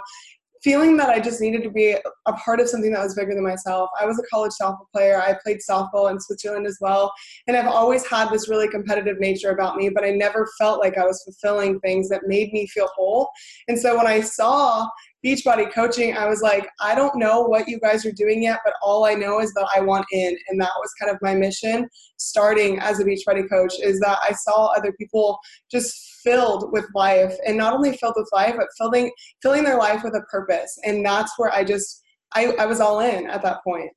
feeling 0.67 0.97
that 0.97 1.07
I 1.07 1.21
just 1.21 1.39
needed 1.39 1.63
to 1.63 1.69
be 1.69 1.95
a 2.25 2.33
part 2.33 2.59
of 2.59 2.67
something 2.67 2.91
that 2.91 3.01
was 3.01 3.15
bigger 3.15 3.33
than 3.33 3.41
myself. 3.41 3.89
I 3.97 4.05
was 4.05 4.19
a 4.19 4.27
college 4.29 4.51
softball 4.61 4.91
player. 4.93 5.17
I 5.17 5.37
played 5.41 5.59
softball 5.59 6.11
in 6.11 6.19
Switzerland 6.19 6.67
as 6.67 6.77
well. 6.81 7.09
And 7.47 7.55
I've 7.55 7.67
always 7.67 8.05
had 8.05 8.31
this 8.31 8.49
really 8.49 8.67
competitive 8.67 9.17
nature 9.17 9.51
about 9.51 9.77
me, 9.77 9.87
but 9.87 10.03
I 10.03 10.09
never 10.09 10.45
felt 10.59 10.81
like 10.81 10.97
I 10.97 11.05
was 11.05 11.23
fulfilling 11.23 11.79
things 11.79 12.09
that 12.09 12.23
made 12.27 12.51
me 12.51 12.67
feel 12.67 12.89
whole. 12.97 13.29
And 13.69 13.79
so 13.79 13.95
when 13.95 14.07
I 14.07 14.19
saw 14.19 14.89
Beachbody 15.25 15.71
coaching, 15.73 16.15
I 16.15 16.27
was 16.27 16.41
like, 16.41 16.69
I 16.79 16.93
don't 16.93 17.15
know 17.17 17.41
what 17.41 17.67
you 17.67 17.79
guys 17.79 18.05
are 18.05 18.11
doing 18.11 18.43
yet, 18.43 18.59
but 18.63 18.73
all 18.83 19.05
I 19.05 19.13
know 19.15 19.39
is 19.39 19.51
that 19.53 19.67
I 19.75 19.79
want 19.79 20.05
in. 20.11 20.37
And 20.47 20.61
that 20.61 20.71
was 20.77 20.91
kind 21.01 21.11
of 21.11 21.17
my 21.21 21.33
mission 21.33 21.89
starting 22.17 22.79
as 22.79 22.99
a 22.99 23.03
Beachbody 23.03 23.49
coach 23.49 23.73
is 23.81 23.99
that 24.01 24.19
I 24.21 24.33
saw 24.33 24.67
other 24.67 24.93
people 24.93 25.39
just 25.71 25.95
filled 26.23 26.71
with 26.71 26.85
life 26.93 27.33
and 27.45 27.57
not 27.57 27.73
only 27.73 27.97
filled 27.97 28.13
with 28.15 28.29
life, 28.31 28.55
but 28.57 28.67
filling, 28.77 29.11
filling 29.41 29.63
their 29.63 29.77
life 29.77 30.03
with 30.03 30.15
a 30.15 30.21
purpose. 30.31 30.77
And 30.85 31.05
that's 31.05 31.33
where 31.37 31.51
I 31.53 31.63
just, 31.63 32.01
I, 32.33 32.53
I 32.59 32.65
was 32.65 32.79
all 32.79 32.99
in 32.99 33.27
at 33.27 33.41
that 33.41 33.63
point. 33.63 33.89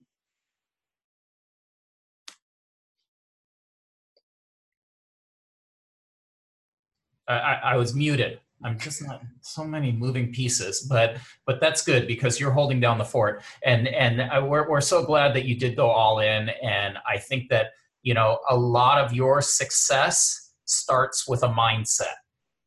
I, 7.29 7.61
I 7.63 7.77
was 7.77 7.95
muted. 7.95 8.41
I'm 8.63 8.79
just 8.79 9.07
not 9.07 9.23
so 9.41 9.65
many 9.65 9.93
moving 9.93 10.33
pieces, 10.33 10.83
but 10.83 11.17
but 11.47 11.61
that's 11.61 11.83
good 11.83 12.07
because 12.07 12.39
you're 12.39 12.51
holding 12.51 12.81
down 12.81 12.99
the 12.99 13.05
fort, 13.05 13.43
and 13.65 13.89
and 13.89 14.21
I, 14.23 14.39
we're 14.41 14.69
we're 14.69 14.81
so 14.81 15.05
glad 15.05 15.35
that 15.35 15.47
you 15.47 15.59
did 15.59 15.77
go 15.77 15.89
all 15.89 16.21
in, 16.21 16.51
and 16.63 16.99
I 17.09 17.19
think 17.19 17.49
that 17.51 17.69
you 18.03 18.15
know 18.15 18.39
a 18.49 18.57
lot 18.57 18.99
of 18.99 19.15
your 19.15 19.41
success 19.41 20.53
starts 20.67 21.27
with 21.27 21.43
a 21.43 21.49
mindset, 21.49 22.17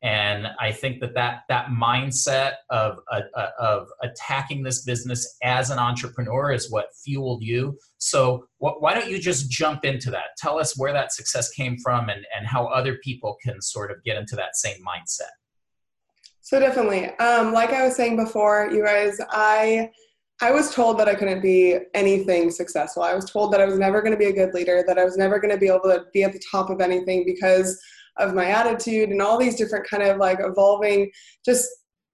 and 0.01 0.47
I 0.59 0.71
think 0.71 0.99
that 1.01 1.13
that 1.13 1.41
that 1.47 1.67
mindset 1.67 2.53
of 2.71 2.97
uh, 3.11 3.21
uh 3.35 3.49
of 3.59 3.87
attacking 4.01 4.63
this 4.63 4.83
business 4.83 5.37
as 5.43 5.69
an 5.69 5.77
entrepreneur 5.77 6.51
is 6.51 6.71
what 6.71 6.87
fueled 7.03 7.43
you. 7.43 7.77
So 7.99 8.47
wh- 8.57 8.81
why 8.81 8.95
don't 8.95 9.11
you 9.11 9.19
just 9.19 9.51
jump 9.51 9.85
into 9.85 10.09
that? 10.09 10.37
Tell 10.37 10.59
us 10.59 10.75
where 10.75 10.93
that 10.93 11.13
success 11.13 11.51
came 11.51 11.77
from, 11.77 12.09
and 12.09 12.25
and 12.35 12.47
how 12.47 12.65
other 12.65 12.97
people 13.03 13.37
can 13.43 13.61
sort 13.61 13.91
of 13.91 14.03
get 14.03 14.17
into 14.17 14.35
that 14.37 14.55
same 14.55 14.77
mindset. 14.83 15.29
So 16.53 16.59
definitely, 16.59 17.09
um, 17.17 17.51
like 17.51 17.71
I 17.71 17.83
was 17.83 17.95
saying 17.95 18.15
before, 18.15 18.69
you 18.71 18.85
guys, 18.85 19.19
I 19.31 19.89
I 20.39 20.51
was 20.51 20.71
told 20.71 20.99
that 20.99 21.07
I 21.07 21.15
couldn't 21.15 21.41
be 21.41 21.79
anything 21.95 22.51
successful. 22.51 23.01
I 23.01 23.15
was 23.15 23.25
told 23.25 23.51
that 23.53 23.59
I 23.59 23.65
was 23.65 23.79
never 23.79 24.03
going 24.03 24.11
to 24.11 24.19
be 24.19 24.27
a 24.27 24.31
good 24.31 24.53
leader, 24.53 24.83
that 24.85 24.99
I 24.99 25.03
was 25.03 25.17
never 25.17 25.39
going 25.39 25.49
to 25.49 25.57
be 25.57 25.65
able 25.65 25.79
to 25.85 26.03
be 26.13 26.23
at 26.23 26.31
the 26.31 26.41
top 26.51 26.69
of 26.69 26.79
anything 26.79 27.23
because 27.25 27.81
of 28.17 28.35
my 28.35 28.51
attitude 28.51 29.09
and 29.09 29.19
all 29.19 29.39
these 29.39 29.55
different 29.55 29.89
kind 29.89 30.03
of 30.03 30.17
like 30.17 30.37
evolving 30.41 31.09
just 31.43 31.67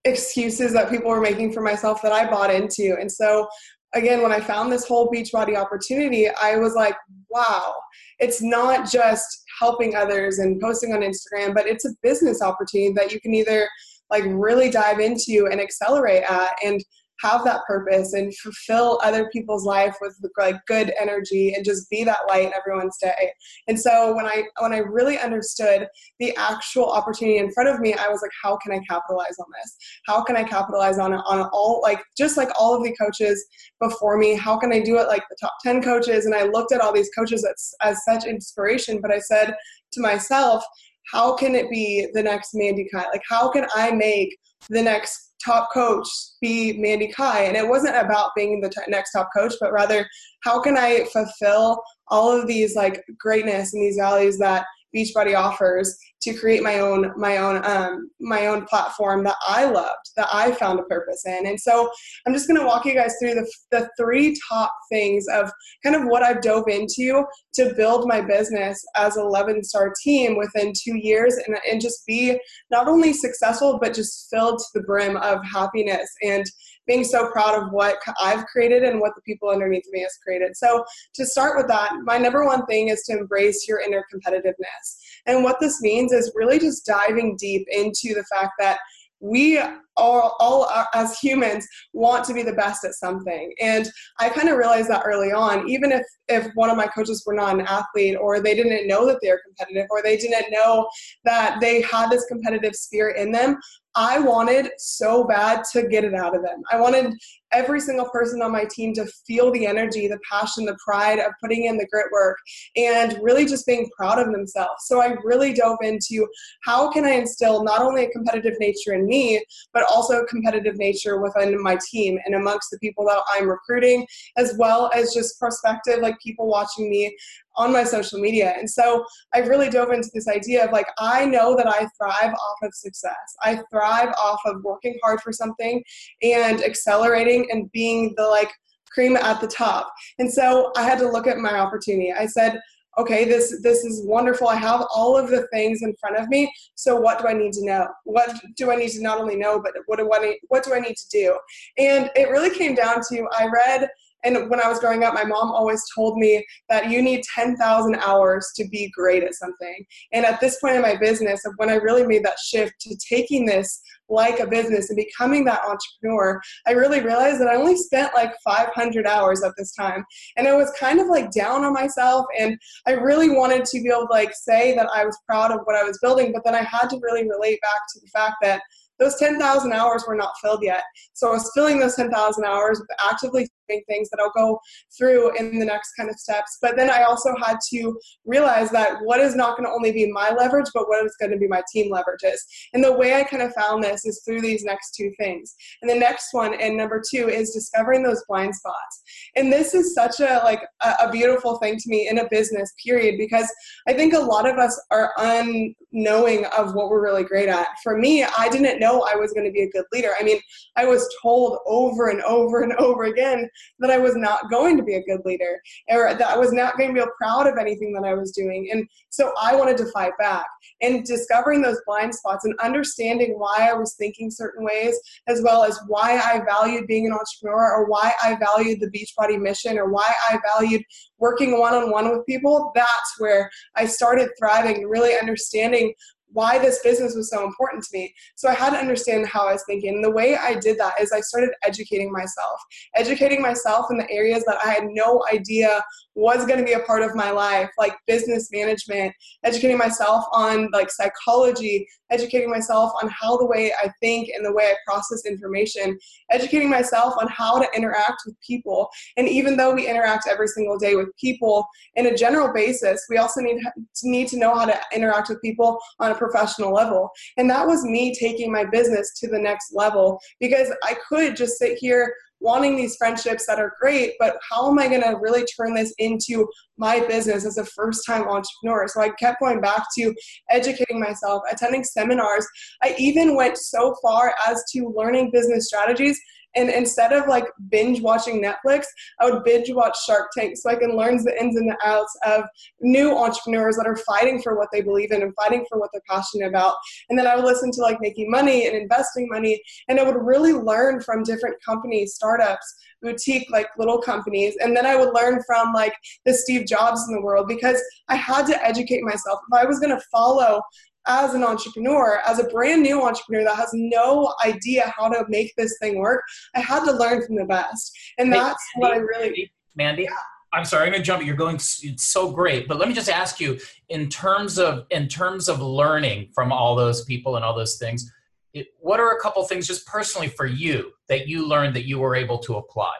excuses 0.05 0.71
that 0.71 0.89
people 0.89 1.09
were 1.09 1.19
making 1.19 1.51
for 1.51 1.59
myself 1.59 2.01
that 2.03 2.13
I 2.13 2.29
bought 2.29 2.49
into. 2.49 2.95
And 2.97 3.11
so 3.11 3.45
again, 3.93 4.21
when 4.21 4.31
I 4.31 4.39
found 4.39 4.71
this 4.71 4.87
whole 4.87 5.11
Beachbody 5.11 5.57
opportunity, 5.57 6.29
I 6.29 6.55
was 6.55 6.75
like, 6.75 6.95
wow, 7.29 7.75
it's 8.19 8.41
not 8.41 8.89
just 8.89 9.43
helping 9.59 9.95
others 9.95 10.39
and 10.39 10.61
posting 10.61 10.93
on 10.93 11.01
Instagram, 11.01 11.53
but 11.53 11.67
it's 11.67 11.83
a 11.83 11.93
business 12.01 12.41
opportunity 12.41 12.93
that 12.93 13.11
you 13.11 13.19
can 13.19 13.33
either 13.33 13.67
like 14.09 14.23
really 14.27 14.69
dive 14.69 14.99
into 14.99 15.47
and 15.51 15.61
accelerate 15.61 16.23
at 16.23 16.51
and 16.63 16.83
have 17.21 17.43
that 17.43 17.61
purpose 17.67 18.13
and 18.13 18.35
fulfill 18.37 18.99
other 19.03 19.29
people's 19.31 19.65
life 19.65 19.95
with 20.01 20.17
like 20.37 20.55
good 20.67 20.93
energy 20.99 21.53
and 21.53 21.65
just 21.65 21.89
be 21.89 22.03
that 22.03 22.19
light 22.27 22.45
in 22.45 22.53
everyone's 22.53 22.97
day. 22.97 23.31
And 23.67 23.79
so 23.79 24.15
when 24.15 24.25
I 24.25 24.43
when 24.59 24.73
I 24.73 24.77
really 24.77 25.17
understood 25.19 25.87
the 26.19 26.35
actual 26.37 26.89
opportunity 26.89 27.37
in 27.37 27.51
front 27.51 27.69
of 27.69 27.79
me, 27.79 27.93
I 27.93 28.07
was 28.07 28.21
like, 28.21 28.31
how 28.41 28.57
can 28.57 28.71
I 28.71 28.79
capitalize 28.89 29.37
on 29.39 29.45
this? 29.61 29.75
How 30.07 30.23
can 30.23 30.35
I 30.35 30.43
capitalize 30.43 30.97
on 30.97 31.13
it 31.13 31.21
on 31.25 31.49
all 31.51 31.81
like 31.83 32.01
just 32.17 32.37
like 32.37 32.49
all 32.57 32.75
of 32.75 32.83
the 32.83 32.95
coaches 32.95 33.45
before 33.79 34.17
me? 34.17 34.35
How 34.35 34.57
can 34.57 34.71
I 34.71 34.79
do 34.79 34.97
it 34.97 35.07
like 35.07 35.23
the 35.29 35.37
top 35.39 35.53
10 35.63 35.81
coaches? 35.83 36.25
And 36.25 36.33
I 36.33 36.43
looked 36.43 36.71
at 36.71 36.81
all 36.81 36.93
these 36.93 37.09
coaches 37.17 37.45
as, 37.45 37.73
as 37.81 38.03
such 38.05 38.25
inspiration, 38.25 39.01
but 39.01 39.11
I 39.11 39.19
said 39.19 39.55
to 39.93 40.01
myself, 40.01 40.63
how 41.11 41.35
can 41.35 41.55
it 41.55 41.69
be 41.69 42.07
the 42.13 42.23
next 42.23 42.51
Mandy 42.53 42.87
Kai? 42.93 43.05
Like, 43.11 43.23
how 43.27 43.49
can 43.49 43.65
I 43.75 43.91
make 43.91 44.37
the 44.69 44.81
next 44.81 45.33
top 45.43 45.69
coach 45.73 46.07
be 46.41 46.73
Mandy 46.73 47.11
Kai? 47.11 47.43
And 47.43 47.57
it 47.57 47.67
wasn't 47.67 47.95
about 47.95 48.31
being 48.35 48.61
the 48.61 48.69
t- 48.69 48.81
next 48.87 49.11
top 49.11 49.29
coach, 49.35 49.53
but 49.59 49.71
rather, 49.71 50.07
how 50.43 50.61
can 50.61 50.77
I 50.77 51.05
fulfill 51.11 51.81
all 52.09 52.31
of 52.31 52.47
these 52.47 52.75
like 52.75 53.03
greatness 53.17 53.73
and 53.73 53.83
these 53.83 53.97
values 53.97 54.37
that 54.39 54.65
Beachbody 54.95 55.37
offers 55.37 55.97
to 56.21 56.33
create 56.33 56.61
my 56.61 56.79
own 56.79 57.13
my 57.15 57.37
own 57.37 57.63
um, 57.65 58.09
my 58.19 58.47
own 58.47 58.65
platform 58.65 59.23
that 59.23 59.37
I 59.47 59.65
loved 59.65 60.11
that 60.17 60.27
I 60.31 60.51
found 60.51 60.79
a 60.79 60.83
purpose 60.83 61.23
in. 61.25 61.47
And 61.47 61.59
so 61.59 61.89
I'm 62.25 62.33
just 62.33 62.47
going 62.47 62.59
to 62.59 62.65
walk 62.65 62.85
you 62.85 62.93
guys 62.93 63.15
through 63.19 63.35
the 63.35 63.51
the 63.71 63.89
three 63.97 64.37
top 64.49 64.73
things 64.91 65.25
of 65.31 65.51
kind 65.83 65.95
of 65.95 66.03
what 66.05 66.23
I've 66.23 66.41
dove 66.41 66.67
into 66.67 67.23
to 67.53 67.73
build 67.75 68.07
my 68.07 68.21
business 68.21 68.83
as 68.95 69.17
a 69.17 69.21
11 69.21 69.63
star 69.63 69.93
team 70.03 70.37
within 70.37 70.73
two 70.75 70.97
years 70.97 71.35
and 71.45 71.57
and 71.69 71.81
just 71.81 72.05
be 72.05 72.39
not 72.71 72.87
only 72.87 73.13
successful 73.13 73.79
but 73.81 73.93
just 73.93 74.27
filled 74.29 74.59
to 74.59 74.65
the 74.73 74.83
brim 74.83 75.17
of 75.17 75.39
happiness 75.45 76.09
and 76.23 76.45
being 76.89 77.03
so 77.03 77.31
proud 77.31 77.55
of 77.55 77.71
what 77.71 77.97
I've 78.19 78.45
created 78.47 78.83
and 78.83 78.99
what 78.99 79.13
the 79.15 79.21
people 79.21 79.49
underneath 79.49 79.85
me 79.91 80.01
has 80.01 80.17
created. 80.21 80.57
So, 80.57 80.83
to 81.13 81.25
start 81.25 81.55
with 81.55 81.67
that, 81.67 81.93
my 82.03 82.17
number 82.17 82.45
one 82.45 82.65
thing 82.65 82.89
is 82.89 83.03
to 83.03 83.17
embrace 83.17 83.67
your 83.67 83.79
inner 83.79 84.03
competitiveness. 84.13 84.97
And 85.27 85.43
what 85.43 85.59
this 85.61 85.81
means 85.81 86.11
is 86.11 86.33
really 86.35 86.59
just 86.59 86.85
diving 86.85 87.37
deep 87.37 87.65
into 87.71 88.15
the 88.15 88.25
fact 88.33 88.53
that 88.59 88.79
we 89.21 89.59
all, 89.97 90.37
all 90.39 90.65
are, 90.65 90.87
as 90.93 91.19
humans 91.19 91.67
want 91.93 92.23
to 92.25 92.33
be 92.33 92.41
the 92.41 92.53
best 92.53 92.85
at 92.85 92.93
something 92.93 93.53
and 93.59 93.91
i 94.19 94.29
kind 94.29 94.47
of 94.47 94.57
realized 94.57 94.89
that 94.89 95.03
early 95.05 95.31
on 95.33 95.67
even 95.67 95.91
if 95.91 96.05
if 96.29 96.47
one 96.55 96.69
of 96.69 96.77
my 96.77 96.87
coaches 96.87 97.23
were 97.25 97.33
not 97.33 97.59
an 97.59 97.65
athlete 97.67 98.15
or 98.15 98.39
they 98.39 98.55
didn't 98.55 98.87
know 98.87 99.05
that 99.05 99.19
they 99.21 99.29
were 99.29 99.41
competitive 99.45 99.87
or 99.89 100.01
they 100.01 100.15
didn't 100.15 100.49
know 100.51 100.87
that 101.25 101.59
they 101.59 101.81
had 101.81 102.09
this 102.09 102.25
competitive 102.27 102.73
spirit 102.73 103.17
in 103.17 103.29
them 103.29 103.57
I 103.99 104.17
wanted 104.17 104.69
so 104.77 105.25
bad 105.25 105.65
to 105.73 105.85
get 105.85 106.05
it 106.05 106.13
out 106.13 106.33
of 106.33 106.41
them. 106.41 106.63
I 106.71 106.79
wanted 106.79 107.13
every 107.51 107.81
single 107.81 108.07
person 108.09 108.41
on 108.41 108.49
my 108.49 108.63
team 108.63 108.93
to 108.93 109.05
feel 109.27 109.51
the 109.51 109.67
energy, 109.67 110.07
the 110.07 110.19
passion, 110.31 110.63
the 110.63 110.77
pride 110.81 111.19
of 111.19 111.33
putting 111.43 111.65
in 111.65 111.77
the 111.77 111.85
grit 111.91 112.05
work 112.13 112.37
and 112.77 113.19
really 113.21 113.45
just 113.45 113.65
being 113.65 113.89
proud 113.97 114.17
of 114.17 114.31
themselves. 114.31 114.85
So 114.85 115.01
I 115.01 115.15
really 115.25 115.51
dove 115.51 115.79
into 115.81 116.25
how 116.63 116.89
can 116.89 117.03
I 117.03 117.09
instill 117.09 117.61
not 117.61 117.81
only 117.81 118.05
a 118.05 118.09
competitive 118.11 118.53
nature 118.61 118.93
in 118.93 119.05
me, 119.05 119.43
but 119.73 119.83
also 119.83 120.21
a 120.21 120.27
competitive 120.27 120.77
nature 120.77 121.19
within 121.19 121.61
my 121.61 121.77
team 121.91 122.17
and 122.25 122.35
amongst 122.35 122.71
the 122.71 122.79
people 122.79 123.03
that 123.07 123.19
I'm 123.33 123.49
recruiting, 123.49 124.07
as 124.37 124.55
well 124.57 124.89
as 124.95 125.13
just 125.13 125.37
prospective, 125.37 125.99
like 125.99 126.15
people 126.23 126.47
watching 126.47 126.89
me 126.89 127.13
on 127.59 127.73
my 127.73 127.83
social 127.83 128.19
media. 128.19 128.55
And 128.57 128.67
so 128.67 129.05
I 129.35 129.39
really 129.39 129.69
dove 129.69 129.91
into 129.91 130.09
this 130.13 130.27
idea 130.27 130.65
of 130.65 130.71
like, 130.71 130.87
I 130.97 131.25
know 131.25 131.55
that 131.57 131.67
I 131.67 131.87
thrive 131.97 132.33
off 132.33 132.57
of 132.63 132.73
success. 132.73 133.13
I 133.43 133.61
thrive 133.69 134.13
off 134.17 134.39
of 134.45 134.63
working 134.63 134.97
hard 135.03 135.19
for 135.21 135.33
something 135.33 135.83
and 136.23 136.63
accelerating 136.63 137.51
and 137.51 137.69
being 137.73 138.13
the 138.15 138.25
like 138.25 138.49
cream 138.91 139.17
at 139.17 139.41
the 139.41 139.47
top. 139.47 139.91
And 140.19 140.31
so 140.31 140.71
I 140.77 140.83
had 140.83 140.97
to 140.99 141.11
look 141.11 141.27
at 141.27 141.37
my 141.37 141.59
opportunity. 141.59 142.13
I 142.13 142.25
said, 142.25 142.59
okay, 142.97 143.25
this 143.25 143.61
this 143.61 143.83
is 143.83 144.05
wonderful. 144.05 144.47
I 144.47 144.55
have 144.55 144.85
all 144.95 145.17
of 145.17 145.29
the 145.29 145.47
things 145.53 145.81
in 145.83 145.93
front 145.99 146.17
of 146.17 146.27
me. 146.29 146.51
So 146.75 146.99
what 146.99 147.19
do 147.19 147.27
I 147.27 147.33
need 147.33 147.53
to 147.53 147.65
know? 147.65 147.87
What 148.05 148.33
do 148.57 148.71
I 148.71 148.75
need 148.75 148.89
to 148.91 149.01
not 149.01 149.19
only 149.19 149.35
know, 149.35 149.61
but 149.61 149.73
what 149.85 149.99
do 149.99 150.09
I 150.11 150.37
what 150.47 150.63
do 150.63 150.73
I 150.73 150.79
need 150.79 150.95
to 150.95 151.09
do? 151.11 151.37
And 151.77 152.09
it 152.15 152.29
really 152.29 152.55
came 152.55 152.73
down 152.73 153.01
to 153.09 153.27
I 153.37 153.47
read 153.47 153.89
and 154.23 154.49
when 154.49 154.61
I 154.61 154.67
was 154.67 154.79
growing 154.79 155.03
up, 155.03 155.13
my 155.13 155.23
mom 155.23 155.51
always 155.51 155.83
told 155.95 156.17
me 156.17 156.45
that 156.69 156.89
you 156.89 157.01
need 157.01 157.23
10,000 157.23 157.95
hours 157.95 158.51
to 158.55 158.67
be 158.67 158.91
great 158.95 159.23
at 159.23 159.33
something. 159.33 159.85
And 160.11 160.25
at 160.25 160.39
this 160.39 160.59
point 160.59 160.75
in 160.75 160.81
my 160.81 160.95
business, 160.95 161.41
when 161.57 161.69
I 161.69 161.75
really 161.75 162.05
made 162.05 162.25
that 162.25 162.39
shift 162.39 162.73
to 162.81 162.95
taking 163.09 163.45
this 163.45 163.81
like 164.09 164.39
a 164.39 164.47
business 164.47 164.89
and 164.89 164.97
becoming 164.97 165.45
that 165.45 165.61
entrepreneur, 165.61 166.41
I 166.67 166.71
really 166.71 166.99
realized 166.99 167.39
that 167.39 167.47
I 167.47 167.55
only 167.55 167.77
spent 167.77 168.13
like 168.15 168.33
500 168.43 169.05
hours 169.05 169.43
at 169.43 169.53
this 169.57 169.73
time. 169.73 170.03
And 170.35 170.47
I 170.47 170.55
was 170.55 170.71
kind 170.79 170.99
of 170.99 171.07
like 171.07 171.31
down 171.31 171.63
on 171.63 171.73
myself. 171.73 172.25
And 172.37 172.57
I 172.87 172.93
really 172.93 173.29
wanted 173.29 173.65
to 173.65 173.81
be 173.81 173.89
able 173.89 174.07
to 174.07 174.13
like 174.13 174.33
say 174.33 174.75
that 174.75 174.89
I 174.93 175.05
was 175.05 175.17
proud 175.25 175.51
of 175.51 175.61
what 175.63 175.75
I 175.75 175.83
was 175.83 175.99
building. 176.01 176.33
But 176.33 176.43
then 176.43 176.55
I 176.55 176.63
had 176.63 176.89
to 176.89 176.99
really 177.01 177.29
relate 177.29 177.59
back 177.61 177.81
to 177.93 177.99
the 178.01 178.07
fact 178.07 178.35
that 178.41 178.61
those 178.99 179.15
10,000 179.15 179.71
hours 179.71 180.03
were 180.05 180.15
not 180.15 180.33
filled 180.41 180.61
yet. 180.61 180.83
So 181.13 181.29
I 181.29 181.33
was 181.33 181.49
filling 181.55 181.79
those 181.79 181.95
10,000 181.95 182.43
hours 182.43 182.79
with 182.79 182.89
actively 183.09 183.47
things 183.87 184.09
that 184.09 184.19
I'll 184.19 184.31
go 184.35 184.59
through 184.97 185.37
in 185.37 185.59
the 185.59 185.65
next 185.65 185.93
kind 185.93 186.09
of 186.09 186.15
steps. 186.17 186.57
But 186.61 186.75
then 186.75 186.89
I 186.89 187.03
also 187.03 187.33
had 187.43 187.57
to 187.71 187.97
realize 188.25 188.69
that 188.71 188.97
what 189.03 189.19
is 189.19 189.35
not 189.35 189.57
going 189.57 189.67
to 189.67 189.73
only 189.73 189.91
be 189.91 190.11
my 190.11 190.31
leverage, 190.31 190.67
but 190.73 190.87
what 190.87 191.05
is 191.05 191.15
going 191.19 191.31
to 191.31 191.37
be 191.37 191.47
my 191.47 191.63
team 191.71 191.91
leverages. 191.91 192.37
And 192.73 192.83
the 192.83 192.93
way 192.93 193.15
I 193.15 193.23
kind 193.23 193.41
of 193.41 193.53
found 193.53 193.83
this 193.83 194.05
is 194.05 194.21
through 194.25 194.41
these 194.41 194.63
next 194.63 194.91
two 194.95 195.11
things. 195.17 195.55
And 195.81 195.89
the 195.89 195.95
next 195.95 196.27
one, 196.33 196.53
and 196.53 196.75
number 196.77 197.01
two, 197.09 197.29
is 197.29 197.53
discovering 197.53 198.03
those 198.03 198.23
blind 198.27 198.55
spots. 198.55 199.01
And 199.35 199.51
this 199.51 199.73
is 199.73 199.93
such 199.93 200.19
a 200.19 200.41
like 200.43 200.61
a, 200.81 201.07
a 201.07 201.11
beautiful 201.11 201.57
thing 201.57 201.77
to 201.77 201.89
me 201.89 202.09
in 202.09 202.19
a 202.19 202.27
business 202.29 202.73
period 202.83 203.15
because 203.17 203.51
I 203.87 203.93
think 203.93 204.13
a 204.13 204.19
lot 204.19 204.47
of 204.47 204.57
us 204.57 204.79
are 204.91 205.13
unknowing 205.17 206.45
of 206.57 206.73
what 206.73 206.89
we're 206.89 207.03
really 207.03 207.23
great 207.23 207.49
at. 207.49 207.67
For 207.83 207.97
me, 207.97 208.23
I 208.23 208.49
didn't 208.49 208.79
know 208.79 208.89
know 208.89 209.05
I 209.11 209.15
was 209.15 209.31
going 209.33 209.45
to 209.45 209.51
be 209.51 209.63
a 209.63 209.69
good 209.69 209.85
leader. 209.91 210.11
I 210.19 210.23
mean, 210.23 210.39
I 210.75 210.85
was 210.85 211.07
told 211.21 211.59
over 211.65 212.09
and 212.09 212.21
over 212.23 212.63
and 212.63 212.73
over 212.73 213.03
again 213.03 213.49
that 213.79 213.91
I 213.91 213.97
was 213.97 214.15
not 214.15 214.49
going 214.49 214.77
to 214.77 214.83
be 214.83 214.95
a 214.95 215.03
good 215.03 215.21
leader 215.25 215.61
or 215.89 216.13
that 216.13 216.29
I 216.29 216.37
was 216.37 216.51
not 216.51 216.77
going 216.77 216.93
to 216.93 217.01
be 217.01 217.07
proud 217.17 217.47
of 217.47 217.57
anything 217.57 217.93
that 217.93 218.07
I 218.07 218.13
was 218.13 218.31
doing. 218.31 218.69
And 218.71 218.87
so 219.09 219.33
I 219.41 219.55
wanted 219.55 219.77
to 219.77 219.91
fight 219.91 220.13
back. 220.19 220.45
And 220.81 221.03
discovering 221.03 221.61
those 221.61 221.81
blind 221.85 222.15
spots 222.15 222.45
and 222.45 222.53
understanding 222.61 223.35
why 223.37 223.69
I 223.69 223.73
was 223.73 223.95
thinking 223.95 224.31
certain 224.31 224.65
ways, 224.65 224.97
as 225.27 225.41
well 225.41 225.63
as 225.63 225.79
why 225.87 226.17
I 226.17 226.41
valued 226.45 226.87
being 226.87 227.05
an 227.05 227.13
entrepreneur 227.13 227.73
or 227.73 227.89
why 227.89 228.13
I 228.23 228.35
valued 228.35 228.79
the 228.79 228.89
Beachbody 228.89 229.39
mission 229.39 229.77
or 229.77 229.89
why 229.89 230.13
I 230.29 230.39
valued 230.53 230.83
working 231.17 231.59
one 231.59 231.73
on 231.73 231.91
one 231.91 232.09
with 232.09 232.25
people, 232.25 232.71
that's 232.75 233.15
where 233.17 233.49
I 233.75 233.85
started 233.85 234.29
thriving, 234.39 234.77
and 234.77 234.89
really 234.89 235.17
understanding 235.17 235.93
why 236.31 236.59
this 236.59 236.79
business 236.83 237.15
was 237.15 237.29
so 237.29 237.43
important 237.43 237.83
to 237.83 237.89
me. 237.97 238.13
So 238.35 238.49
I 238.49 238.53
had 238.53 238.71
to 238.71 238.77
understand 238.77 239.27
how 239.27 239.47
I 239.47 239.53
was 239.53 239.63
thinking. 239.65 239.95
And 239.95 240.03
the 240.03 240.11
way 240.11 240.37
I 240.37 240.55
did 240.55 240.77
that 240.79 240.99
is 241.01 241.11
I 241.11 241.21
started 241.21 241.49
educating 241.63 242.11
myself, 242.11 242.59
educating 242.95 243.41
myself 243.41 243.87
in 243.89 243.97
the 243.97 244.09
areas 244.11 244.43
that 244.45 244.57
I 244.63 244.69
had 244.69 244.85
no 244.89 245.23
idea 245.33 245.81
was 246.19 246.45
going 246.45 246.59
to 246.59 246.65
be 246.65 246.73
a 246.73 246.79
part 246.79 247.01
of 247.01 247.15
my 247.15 247.31
life, 247.31 247.69
like 247.77 247.93
business 248.05 248.49
management, 248.51 249.13
educating 249.43 249.77
myself 249.77 250.25
on 250.33 250.69
like 250.73 250.91
psychology, 250.91 251.87
educating 252.11 252.49
myself 252.49 252.91
on 253.01 253.09
how 253.09 253.37
the 253.37 253.45
way 253.45 253.71
I 253.81 253.89
think 254.01 254.29
and 254.29 254.45
the 254.45 254.51
way 254.51 254.65
I 254.65 254.75
process 254.85 255.25
information, 255.25 255.97
educating 256.29 256.69
myself 256.69 257.13
on 257.19 257.27
how 257.29 257.59
to 257.59 257.67
interact 257.75 258.23
with 258.25 258.35
people. 258.45 258.89
And 259.15 259.29
even 259.29 259.55
though 259.55 259.73
we 259.73 259.87
interact 259.87 260.27
every 260.27 260.47
single 260.47 260.77
day 260.77 260.95
with 260.95 261.15
people 261.19 261.65
in 261.95 262.07
a 262.07 262.17
general 262.17 262.53
basis, 262.53 263.05
we 263.09 263.17
also 263.17 263.39
need 263.39 263.61
to 263.61 263.71
need 264.03 264.27
to 264.29 264.37
know 264.37 264.55
how 264.55 264.65
to 264.65 264.79
interact 264.93 265.29
with 265.29 265.41
people 265.41 265.79
on 265.99 266.11
a 266.11 266.15
professional 266.15 266.73
level. 266.73 267.09
And 267.37 267.49
that 267.49 267.65
was 267.65 267.83
me 267.83 268.13
taking 268.13 268.51
my 268.51 268.65
business 268.65 269.13
to 269.19 269.27
the 269.29 269.39
next 269.39 269.73
level 269.73 270.19
because 270.39 270.73
I 270.83 270.95
could 271.07 271.35
just 271.35 271.57
sit 271.57 271.77
here 271.77 272.13
wanting 272.39 272.75
these 272.75 272.95
friendships 272.95 273.45
that 273.47 273.59
are 273.59 273.73
great, 273.79 274.13
but 274.19 274.37
how 274.49 274.69
am 274.69 274.79
I 274.79 274.87
going 274.87 275.01
to 275.01 275.17
really 275.19 275.45
turn 275.45 275.73
this 275.73 275.93
into 275.97 276.47
my 276.77 276.99
business 277.01 277.45
as 277.45 277.57
a 277.57 277.65
first 277.65 278.05
time 278.05 278.23
entrepreneur? 278.23 278.87
So 278.87 279.01
I 279.01 279.09
kept 279.19 279.39
going 279.39 279.61
back 279.61 279.83
to 279.97 280.13
educating 280.49 280.99
myself, 280.99 281.43
attending 281.51 281.83
seminars. 281.83 282.47
I 282.81 282.95
even 282.97 283.35
went 283.35 283.57
so 283.57 283.95
far 284.01 284.33
as 284.47 284.63
to 284.71 284.93
learning 284.95 285.31
business 285.31 285.67
strategies 285.67 286.19
and 286.55 286.69
instead 286.69 287.13
of 287.13 287.27
like 287.27 287.45
binge 287.69 288.01
watching 288.01 288.41
Netflix, 288.41 288.85
I 289.19 289.29
would 289.29 289.43
binge 289.43 289.69
watch 289.71 289.97
Shark 290.05 290.31
Tank 290.35 290.57
so 290.57 290.69
I 290.69 290.75
can 290.75 290.95
learn 290.95 291.17
the 291.17 291.35
ins 291.39 291.55
and 291.55 291.69
the 291.69 291.77
outs 291.83 292.15
of 292.25 292.43
new 292.81 293.15
entrepreneurs 293.15 293.75
that 293.77 293.87
are 293.87 293.97
fighting 293.97 294.41
for 294.41 294.57
what 294.57 294.69
they 294.71 294.81
believe 294.81 295.11
in 295.11 295.21
and 295.21 295.33
fighting 295.35 295.65
for 295.69 295.79
what 295.79 295.89
they're 295.93 296.01
passionate 296.09 296.47
about. 296.47 296.75
And 297.09 297.17
then 297.17 297.27
I 297.27 297.35
would 297.35 297.45
listen 297.45 297.71
to 297.71 297.81
like 297.81 298.01
making 298.01 298.29
money 298.29 298.67
and 298.67 298.75
investing 298.75 299.27
money, 299.29 299.61
and 299.87 299.99
I 299.99 300.03
would 300.03 300.15
really 300.15 300.53
learn 300.53 301.01
from 301.01 301.23
different 301.23 301.57
companies, 301.63 302.15
startups, 302.15 302.75
boutique 303.01 303.49
like 303.49 303.67
little 303.77 304.01
companies. 304.01 304.57
And 304.59 304.75
then 304.75 304.85
i 304.85 304.95
would 304.95 305.13
learn 305.13 305.41
from 305.43 305.73
like 305.73 305.93
the 306.25 306.33
steve 306.33 306.65
jobs 306.67 307.05
in 307.07 307.15
the 307.15 307.21
world 307.21 307.47
because 307.47 307.81
i 308.09 308.15
had 308.15 308.45
to 308.47 308.65
educate 308.65 309.03
myself. 309.03 309.39
If 309.51 309.59
i 309.59 309.65
was 309.65 309.79
going 309.79 309.95
to 309.95 310.03
follow 310.11 310.61
as 311.09 311.33
an 311.33 311.43
entrepreneur, 311.43 312.21
as 312.25 312.39
a 312.39 312.45
brand 312.45 312.83
new 312.83 313.01
entrepreneur 313.01 313.43
that 313.43 313.55
has 313.55 313.71
no 313.73 314.33
idea 314.45 314.93
how 314.95 315.09
to 315.09 315.25
make 315.27 315.53
this 315.57 315.77
thing 315.81 315.97
work, 315.97 316.23
I 316.55 316.59
had 316.59 316.85
to 316.85 316.91
learn 316.93 317.25
from 317.25 317.35
the 317.35 317.45
best. 317.45 317.97
And 318.17 318.31
that's 318.31 318.63
hey, 318.75 318.79
what 318.79 318.93
I 318.93 318.97
really. 318.97 319.31
Need. 319.31 319.51
Mandy, 319.75 320.07
I'm 320.53 320.65
sorry, 320.65 320.85
I'm 320.85 320.91
going 320.91 321.01
to 321.01 321.05
jump. 321.05 321.25
You're 321.25 321.35
going 321.35 321.55
it's 321.55 322.03
so 322.03 322.31
great, 322.31 322.67
but 322.67 322.77
let 322.77 322.87
me 322.87 322.93
just 322.93 323.09
ask 323.09 323.39
you, 323.39 323.59
in 323.89 324.07
terms 324.07 324.59
of 324.59 324.85
in 324.91 325.07
terms 325.07 325.49
of 325.49 325.61
learning 325.61 326.29
from 326.33 326.51
all 326.51 326.75
those 326.75 327.03
people 327.05 327.35
and 327.35 327.43
all 327.43 327.55
those 327.55 327.77
things, 327.77 328.11
it, 328.53 328.67
what 328.79 328.99
are 328.99 329.11
a 329.11 329.19
couple 329.19 329.43
things 329.43 329.67
just 329.67 329.85
personally 329.87 330.27
for 330.27 330.45
you 330.45 330.91
that 331.07 331.27
you 331.27 331.47
learned 331.47 331.75
that 331.75 331.87
you 331.87 331.99
were 331.99 332.15
able 332.15 332.37
to 332.39 332.55
apply? 332.57 332.93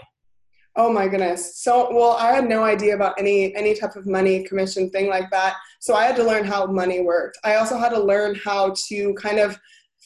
Oh 0.76 0.92
my 0.94 1.08
goodness. 1.08 1.62
So, 1.62 1.94
well, 1.94 2.12
I 2.12 2.32
had 2.32 2.48
no 2.48 2.64
idea 2.64 2.96
about 2.96 3.20
any 3.20 3.56
any 3.56 3.74
type 3.74 3.96
of 3.96 4.06
money 4.06 4.44
commission 4.44 4.90
thing 4.90 5.10
like 5.10 5.30
that. 5.32 5.56
So 5.80 5.96
I 5.96 6.06
had 6.06 6.16
to 6.18 6.24
learn 6.24 6.46
how 6.46 6.68
money 6.68 7.02
worked. 7.02 7.38
I 7.44 7.56
also 7.56 7.78
had 7.78 7.90
to 7.90 8.02
learn 8.02 8.36
how 8.36 8.76
to 8.88 9.14
kind 9.16 9.40
of 9.40 9.60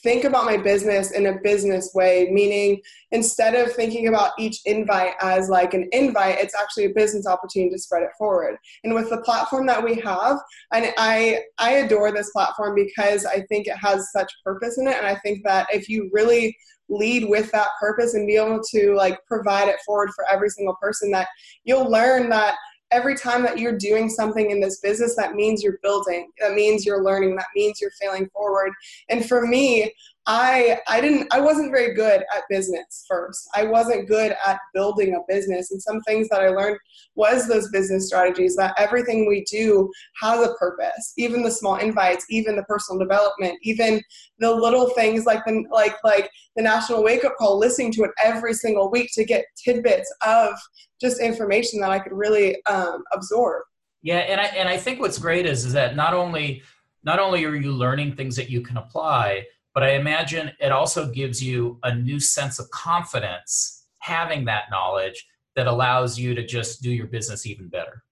think 0.04 0.26
about 0.26 0.46
my 0.46 0.58
business 0.58 1.12
in 1.12 1.28
a 1.28 1.40
business 1.42 1.92
way, 1.96 2.28
meaning 2.32 2.82
instead 3.12 3.56
of 3.56 3.74
thinking 3.74 4.08
about 4.08 4.32
each 4.38 4.60
invite 4.66 5.14
as 5.22 5.48
like 5.48 5.74
an 5.74 5.88
invite, 5.94 6.40
it's 6.40 6.56
actually 6.60 6.86
a 6.86 6.94
business 6.94 7.26
opportunity 7.26 7.72
to 7.72 7.80
spread 7.80 8.04
it 8.04 8.10
forward. 8.18 8.58
And 8.84 8.94
with 8.94 9.10
the 9.10 9.22
platform 9.22 9.66
that 9.68 9.84
we 9.84 9.96
have, 10.02 10.40
and 10.74 10.94
I 10.98 11.42
I 11.58 11.74
adore 11.74 12.12
this 12.12 12.32
platform 12.32 12.76
because 12.76 13.26
I 13.26 13.42
think 13.50 13.68
it 13.68 13.78
has 13.78 14.12
such 14.12 14.32
purpose 14.44 14.78
in 14.78 14.88
it. 14.88 14.98
And 14.98 15.08
I 15.08 15.16
think 15.16 15.44
that 15.46 15.68
if 15.72 15.88
you 15.88 16.10
really 16.12 16.56
lead 16.98 17.28
with 17.30 17.52
that 17.52 17.70
purpose 17.80 18.14
and 18.14 18.28
be 18.28 18.36
able 18.36 18.62
to 18.72 18.94
like 18.96 19.18
provide 19.26 19.68
it 19.68 19.78
forward 19.86 20.12
for 20.16 20.26
every 20.32 20.50
single 20.50 20.76
person 20.82 21.12
that 21.12 21.28
you'll 21.64 21.90
learn 21.90 22.30
that 22.30 22.56
every 22.92 23.16
time 23.16 23.42
that 23.42 23.58
you're 23.58 23.78
doing 23.78 24.08
something 24.08 24.52
in 24.52 24.62
this 24.62 24.80
business 24.80 25.16
that 25.16 25.34
means 25.34 25.64
you're 25.64 25.80
building 25.82 26.30
that 26.40 26.54
means 26.54 26.86
you're 26.86 27.04
learning 27.04 27.36
that 27.36 27.48
means 27.56 27.82
you're 27.82 27.92
failing 28.00 28.30
forward. 28.30 28.72
And 29.10 29.26
for 29.26 29.48
me 29.48 29.92
I 30.26 30.80
I 30.88 31.02
didn't 31.02 31.34
I 31.34 31.42
wasn't 31.42 31.72
very 31.72 31.94
good 31.94 32.22
at 32.36 32.44
business 32.50 33.06
first. 33.10 33.50
I 33.54 33.66
wasn't 33.66 34.08
good 34.08 34.36
at 34.46 34.60
building 34.74 35.16
a 35.16 35.20
business 35.28 35.72
and 35.72 35.82
some 35.82 36.00
things 36.02 36.30
that 36.30 36.42
I 36.42 36.50
learned 36.50 36.78
was 37.16 37.48
those 37.48 37.70
business 37.72 38.08
strategies 38.08 38.56
that 38.56 38.74
everything 38.78 39.28
we 39.28 39.44
do 39.44 39.92
has 40.22 40.40
a 40.40 40.54
purpose. 40.54 41.14
Even 41.18 41.44
the 41.44 41.52
small 41.52 41.76
invites, 41.76 42.26
even 42.30 42.56
the 42.56 42.64
personal 42.64 43.00
development, 43.00 43.58
even 43.64 44.02
the 44.40 44.54
little 44.54 44.90
things 44.92 45.26
like 45.26 45.44
the 45.46 45.66
like 45.70 45.96
like 46.06 46.30
the 46.56 46.64
national 46.64 47.04
wake 47.04 47.26
up 47.26 47.36
call 47.38 47.60
listening 47.60 47.92
to 47.92 48.04
it 48.04 48.12
every 48.24 48.54
single 48.54 48.90
week 48.90 49.10
to 49.14 49.26
get 49.26 49.46
tidbits 49.62 50.14
of 50.26 50.54
just 51.02 51.20
information 51.20 51.82
that 51.82 51.92
I 51.92 52.00
could 52.00 52.14
really 52.14 52.64
um, 52.66 53.04
absorb. 53.12 53.64
Yeah, 54.04 54.20
and 54.20 54.40
I 54.40 54.46
and 54.46 54.70
I 54.70 54.78
think 54.78 55.02
what's 55.02 55.18
great 55.18 55.46
is 55.46 55.66
is 55.66 55.74
that 55.74 55.98
not 55.98 56.14
only 56.14 56.64
not 57.04 57.20
only 57.20 57.44
are 57.44 57.56
you 57.56 57.74
learning 57.74 58.16
things 58.16 58.38
that 58.38 58.50
you 58.50 58.62
can 58.62 58.78
apply, 58.78 59.46
but 59.74 59.84
I 59.84 59.92
imagine 59.92 60.52
it 60.60 60.72
also 60.72 61.12
gives 61.12 61.44
you 61.44 61.80
a 61.84 61.96
new 61.96 62.20
sense 62.20 62.60
of 62.60 62.70
confidence 62.72 63.86
having 64.00 64.46
that 64.46 64.66
knowledge 64.70 65.26
that 65.56 65.68
allows 65.68 66.20
you 66.20 66.36
to 66.36 66.46
just 66.46 66.82
do 66.82 66.92
your 66.92 67.08
business 67.08 67.46
even 67.46 67.70
better. 67.70 68.04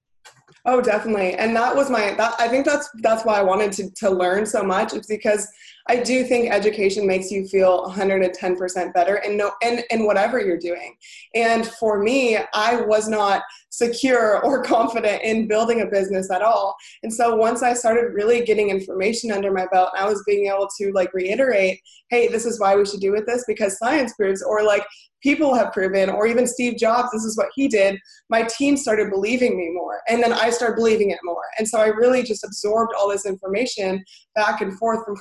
Oh, 0.65 0.82
definitely. 0.82 1.34
And 1.34 1.56
that 1.56 1.76
was 1.76 1.89
my 1.89 2.13
that 2.15 2.36
I 2.39 2.47
think 2.47 2.65
that's 2.65 2.89
that's 3.02 3.26
why 3.26 3.39
I 3.39 3.41
wanted 3.41 3.71
to 3.74 3.89
to 3.95 4.10
learn 4.10 4.45
so 4.45 4.63
much 4.63 4.93
is 4.93 5.08
because 5.08 5.47
I 5.87 5.97
do 5.97 6.23
think 6.23 6.51
education 6.51 7.07
makes 7.07 7.31
you 7.31 7.47
feel 7.47 7.87
110% 7.89 8.93
better 8.93 9.17
in 9.17 9.37
no 9.37 9.51
in, 9.61 9.81
in 9.89 10.05
whatever 10.05 10.39
you're 10.39 10.57
doing. 10.57 10.95
And 11.35 11.65
for 11.65 11.99
me, 12.01 12.37
I 12.53 12.81
was 12.81 13.07
not 13.07 13.43
secure 13.69 14.41
or 14.45 14.63
confident 14.63 15.23
in 15.23 15.47
building 15.47 15.81
a 15.81 15.85
business 15.85 16.29
at 16.29 16.41
all. 16.41 16.75
And 17.03 17.13
so 17.13 17.35
once 17.35 17.63
I 17.63 17.73
started 17.73 18.13
really 18.13 18.43
getting 18.43 18.69
information 18.69 19.31
under 19.31 19.51
my 19.51 19.65
belt, 19.71 19.89
I 19.97 20.07
was 20.07 20.23
being 20.25 20.47
able 20.47 20.67
to 20.79 20.91
like 20.93 21.13
reiterate, 21.13 21.79
hey, 22.09 22.27
this 22.27 22.45
is 22.45 22.59
why 22.59 22.75
we 22.75 22.85
should 22.85 22.99
do 22.99 23.11
with 23.11 23.25
this 23.25 23.43
because 23.47 23.77
science 23.77 24.13
proves, 24.13 24.43
or 24.43 24.63
like 24.63 24.85
people 25.21 25.53
have 25.53 25.71
proven, 25.71 26.09
or 26.09 26.27
even 26.27 26.47
Steve 26.47 26.77
Jobs, 26.77 27.09
this 27.11 27.23
is 27.23 27.37
what 27.37 27.49
he 27.55 27.67
did, 27.67 27.99
my 28.29 28.43
team 28.43 28.75
started 28.75 29.09
believing 29.09 29.57
me 29.57 29.69
more. 29.71 30.01
And 30.09 30.21
then 30.21 30.33
I 30.33 30.49
started 30.49 30.75
believing 30.75 31.11
it 31.11 31.19
more. 31.23 31.43
And 31.57 31.67
so 31.67 31.79
I 31.79 31.87
really 31.87 32.23
just 32.23 32.43
absorbed 32.43 32.93
all 32.97 33.09
this 33.09 33.25
information 33.25 34.03
back 34.35 34.61
and 34.61 34.77
forth 34.77 35.05
from 35.05 35.15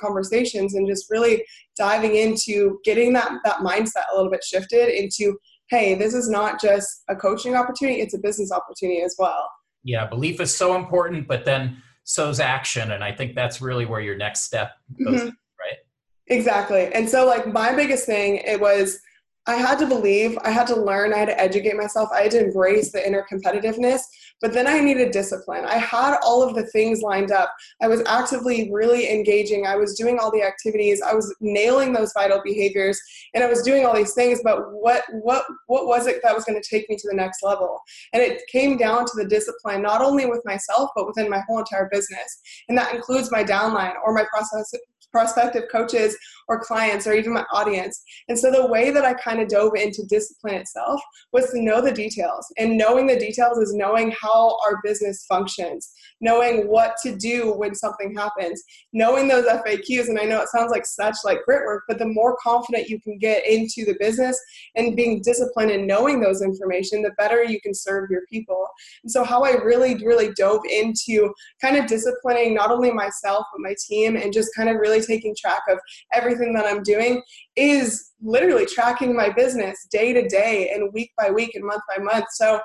conversations 0.51 0.75
and 0.75 0.87
just 0.87 1.07
really 1.11 1.45
diving 1.77 2.17
into 2.17 2.79
getting 2.85 3.13
that, 3.15 3.33
that 3.45 3.59
mindset 3.59 4.05
a 4.13 4.17
little 4.17 4.31
bit 4.31 4.45
shifted 4.45 4.89
into, 4.89 5.39
hey, 5.69 5.95
this 5.95 6.15
is 6.15 6.29
not 6.29 6.61
just 6.61 7.03
a 7.09 7.17
coaching 7.17 7.55
opportunity, 7.55 8.01
it's 8.01 8.15
a 8.15 8.19
business 8.19 8.53
opportunity 8.53 9.03
as 9.03 9.15
well. 9.19 9.49
Yeah, 9.85 10.07
belief 10.07 10.41
is 10.41 10.55
so 10.55 10.77
important, 10.77 11.27
but 11.27 11.45
then 11.45 11.83
so's 12.05 12.41
action. 12.41 12.93
And 12.93 13.03
I 13.03 13.13
think 13.13 13.35
that's 13.35 13.61
really 13.61 13.87
where 13.87 14.01
your 14.01 14.17
next 14.17 14.43
step 14.43 14.73
goes, 15.03 15.21
mm-hmm. 15.21 15.29
right? 15.29 15.79
Exactly. 16.27 16.93
And 16.93 17.09
so 17.09 17.27
like 17.27 17.47
my 17.47 17.75
biggest 17.75 18.07
thing, 18.07 18.37
it 18.45 18.61
was 18.61 19.01
I 19.47 19.55
had 19.55 19.79
to 19.79 19.87
believe, 19.87 20.37
I 20.45 20.51
had 20.51 20.67
to 20.67 20.77
learn, 20.79 21.15
I 21.15 21.19
had 21.19 21.29
to 21.29 21.41
educate 21.41 21.77
myself, 21.77 22.11
I 22.13 22.23
had 22.23 22.31
to 22.33 22.45
embrace 22.45 22.93
the 22.93 23.05
inner 23.05 23.27
competitiveness, 23.31 24.03
but 24.41 24.53
then 24.53 24.67
I 24.67 24.81
needed 24.81 25.11
discipline. 25.11 25.65
I 25.65 25.77
had 25.77 26.19
all 26.23 26.43
of 26.43 26.55
the 26.55 26.67
things 26.67 27.03
lined 27.03 27.31
up. 27.31 27.55
I 27.83 27.89
was 27.89 28.03
actively 28.07 28.71
really 28.73 29.11
engaging. 29.11 29.67
I 29.67 29.77
was 29.77 29.95
doing 29.95 30.19
all 30.19 30.31
the 30.31 30.43
activities. 30.43 31.03
I 31.03 31.15
was 31.15 31.35
nailing 31.41 31.93
those 31.93 32.13
vital 32.13 32.41
behaviors 32.43 33.01
and 33.35 33.45
I 33.45 33.49
was 33.49 33.63
doing 33.63 33.85
all 33.85 33.95
these 33.95 34.15
things, 34.15 34.41
but 34.43 34.73
what 34.73 35.05
what 35.23 35.45
what 35.67 35.87
was 35.87 36.07
it 36.07 36.21
that 36.23 36.35
was 36.35 36.45
going 36.45 36.61
to 36.61 36.69
take 36.69 36.89
me 36.89 36.97
to 36.97 37.09
the 37.09 37.17
next 37.17 37.43
level? 37.43 37.81
And 38.13 38.23
it 38.23 38.43
came 38.51 38.77
down 38.77 39.05
to 39.07 39.13
the 39.17 39.27
discipline 39.27 39.83
not 39.83 40.03
only 40.03 40.27
with 40.27 40.43
myself 40.45 40.91
but 40.97 41.07
within 41.07 41.29
my 41.29 41.43
whole 41.47 41.59
entire 41.59 41.89
business. 41.91 42.41
And 42.69 42.77
that 42.79 42.95
includes 42.95 43.31
my 43.31 43.45
downline 43.45 43.95
or 44.05 44.15
my 44.15 44.25
process 44.33 44.73
prospective 45.11 45.65
coaches 45.71 46.17
or 46.49 46.61
clients 46.61 47.07
or 47.07 47.13
even 47.15 47.33
my 47.33 47.45
audience. 47.53 48.03
And 48.29 48.39
so 48.39 48.51
the 48.51 48.67
way 48.67 48.91
that 48.91 49.05
I 49.05 49.15
kind 49.15 49.41
of 49.41 49.49
dove 49.49 49.75
into 49.77 50.05
discipline 50.09 50.55
itself 50.55 51.01
was 51.33 51.51
to 51.51 51.63
know 51.63 51.81
the 51.81 51.93
details. 51.93 52.47
And 52.59 52.77
knowing 52.77 53.07
the 53.07 53.19
details 53.19 53.59
is 53.59 53.75
knowing 53.75 54.13
how 54.13 54.59
our 54.67 54.81
business 54.83 55.25
functions, 55.29 55.93
knowing 56.21 56.69
what 56.69 56.95
to 57.03 57.17
do 57.17 57.53
when 57.53 57.75
something 57.75 58.15
happens, 58.15 58.63
knowing 58.93 59.29
those 59.29 59.47
FAQs. 59.47 60.09
And 60.09 60.19
I 60.19 60.25
know 60.25 60.41
it 60.41 60.49
sounds 60.49 60.71
like 60.71 60.87
such 60.87 61.17
like 61.25 61.45
grit 61.45 61.65
work, 61.65 61.85
but 61.89 61.99
the 61.99 62.07
more 62.07 62.37
confident 62.43 62.89
you 62.89 63.01
can 63.01 63.19
get 63.19 63.47
into 63.47 63.85
the 63.85 63.97
business 63.99 64.39
and 64.77 64.97
being 64.97 65.23
disciplined 65.23 65.71
and 65.71 65.87
knowing 65.87 66.21
those 66.21 66.43
information, 66.43 67.03
the 67.03 67.13
better 67.17 67.43
you 67.45 67.61
can 67.61 67.75
serve 67.75 68.11
your 68.11 68.23
people. 68.31 68.67
And 69.03 69.11
so 69.11 69.25
how 69.25 69.45
I 69.45 69.53
really, 69.53 69.95
really 70.05 70.33
dove 70.37 70.61
into 70.71 71.33
kind 71.61 71.77
of 71.77 71.87
disciplining 71.87 72.55
not 72.55 72.71
only 72.71 72.91
myself, 72.91 73.47
but 73.53 73.61
my 73.61 73.75
team 73.87 74.17
and 74.17 74.33
just 74.33 74.55
kind 74.55 74.69
of 74.69 74.77
really 74.77 75.00
taking 75.07 75.35
track 75.39 75.63
of 75.69 75.79
everything 76.13 76.55
that 76.55 76.67
I'm 76.67 76.83
doing 76.83 77.23
is 77.57 78.13
literally 78.23 78.67
tracking 78.67 79.17
my 79.17 79.31
business 79.31 79.87
day 79.91 80.13
to 80.13 80.29
day 80.29 80.71
and 80.75 80.93
week 80.93 81.11
by 81.19 81.31
week 81.31 81.55
and 81.55 81.65
month 81.65 81.83
by 81.89 82.03
month. 82.03 82.27
So 82.33 82.61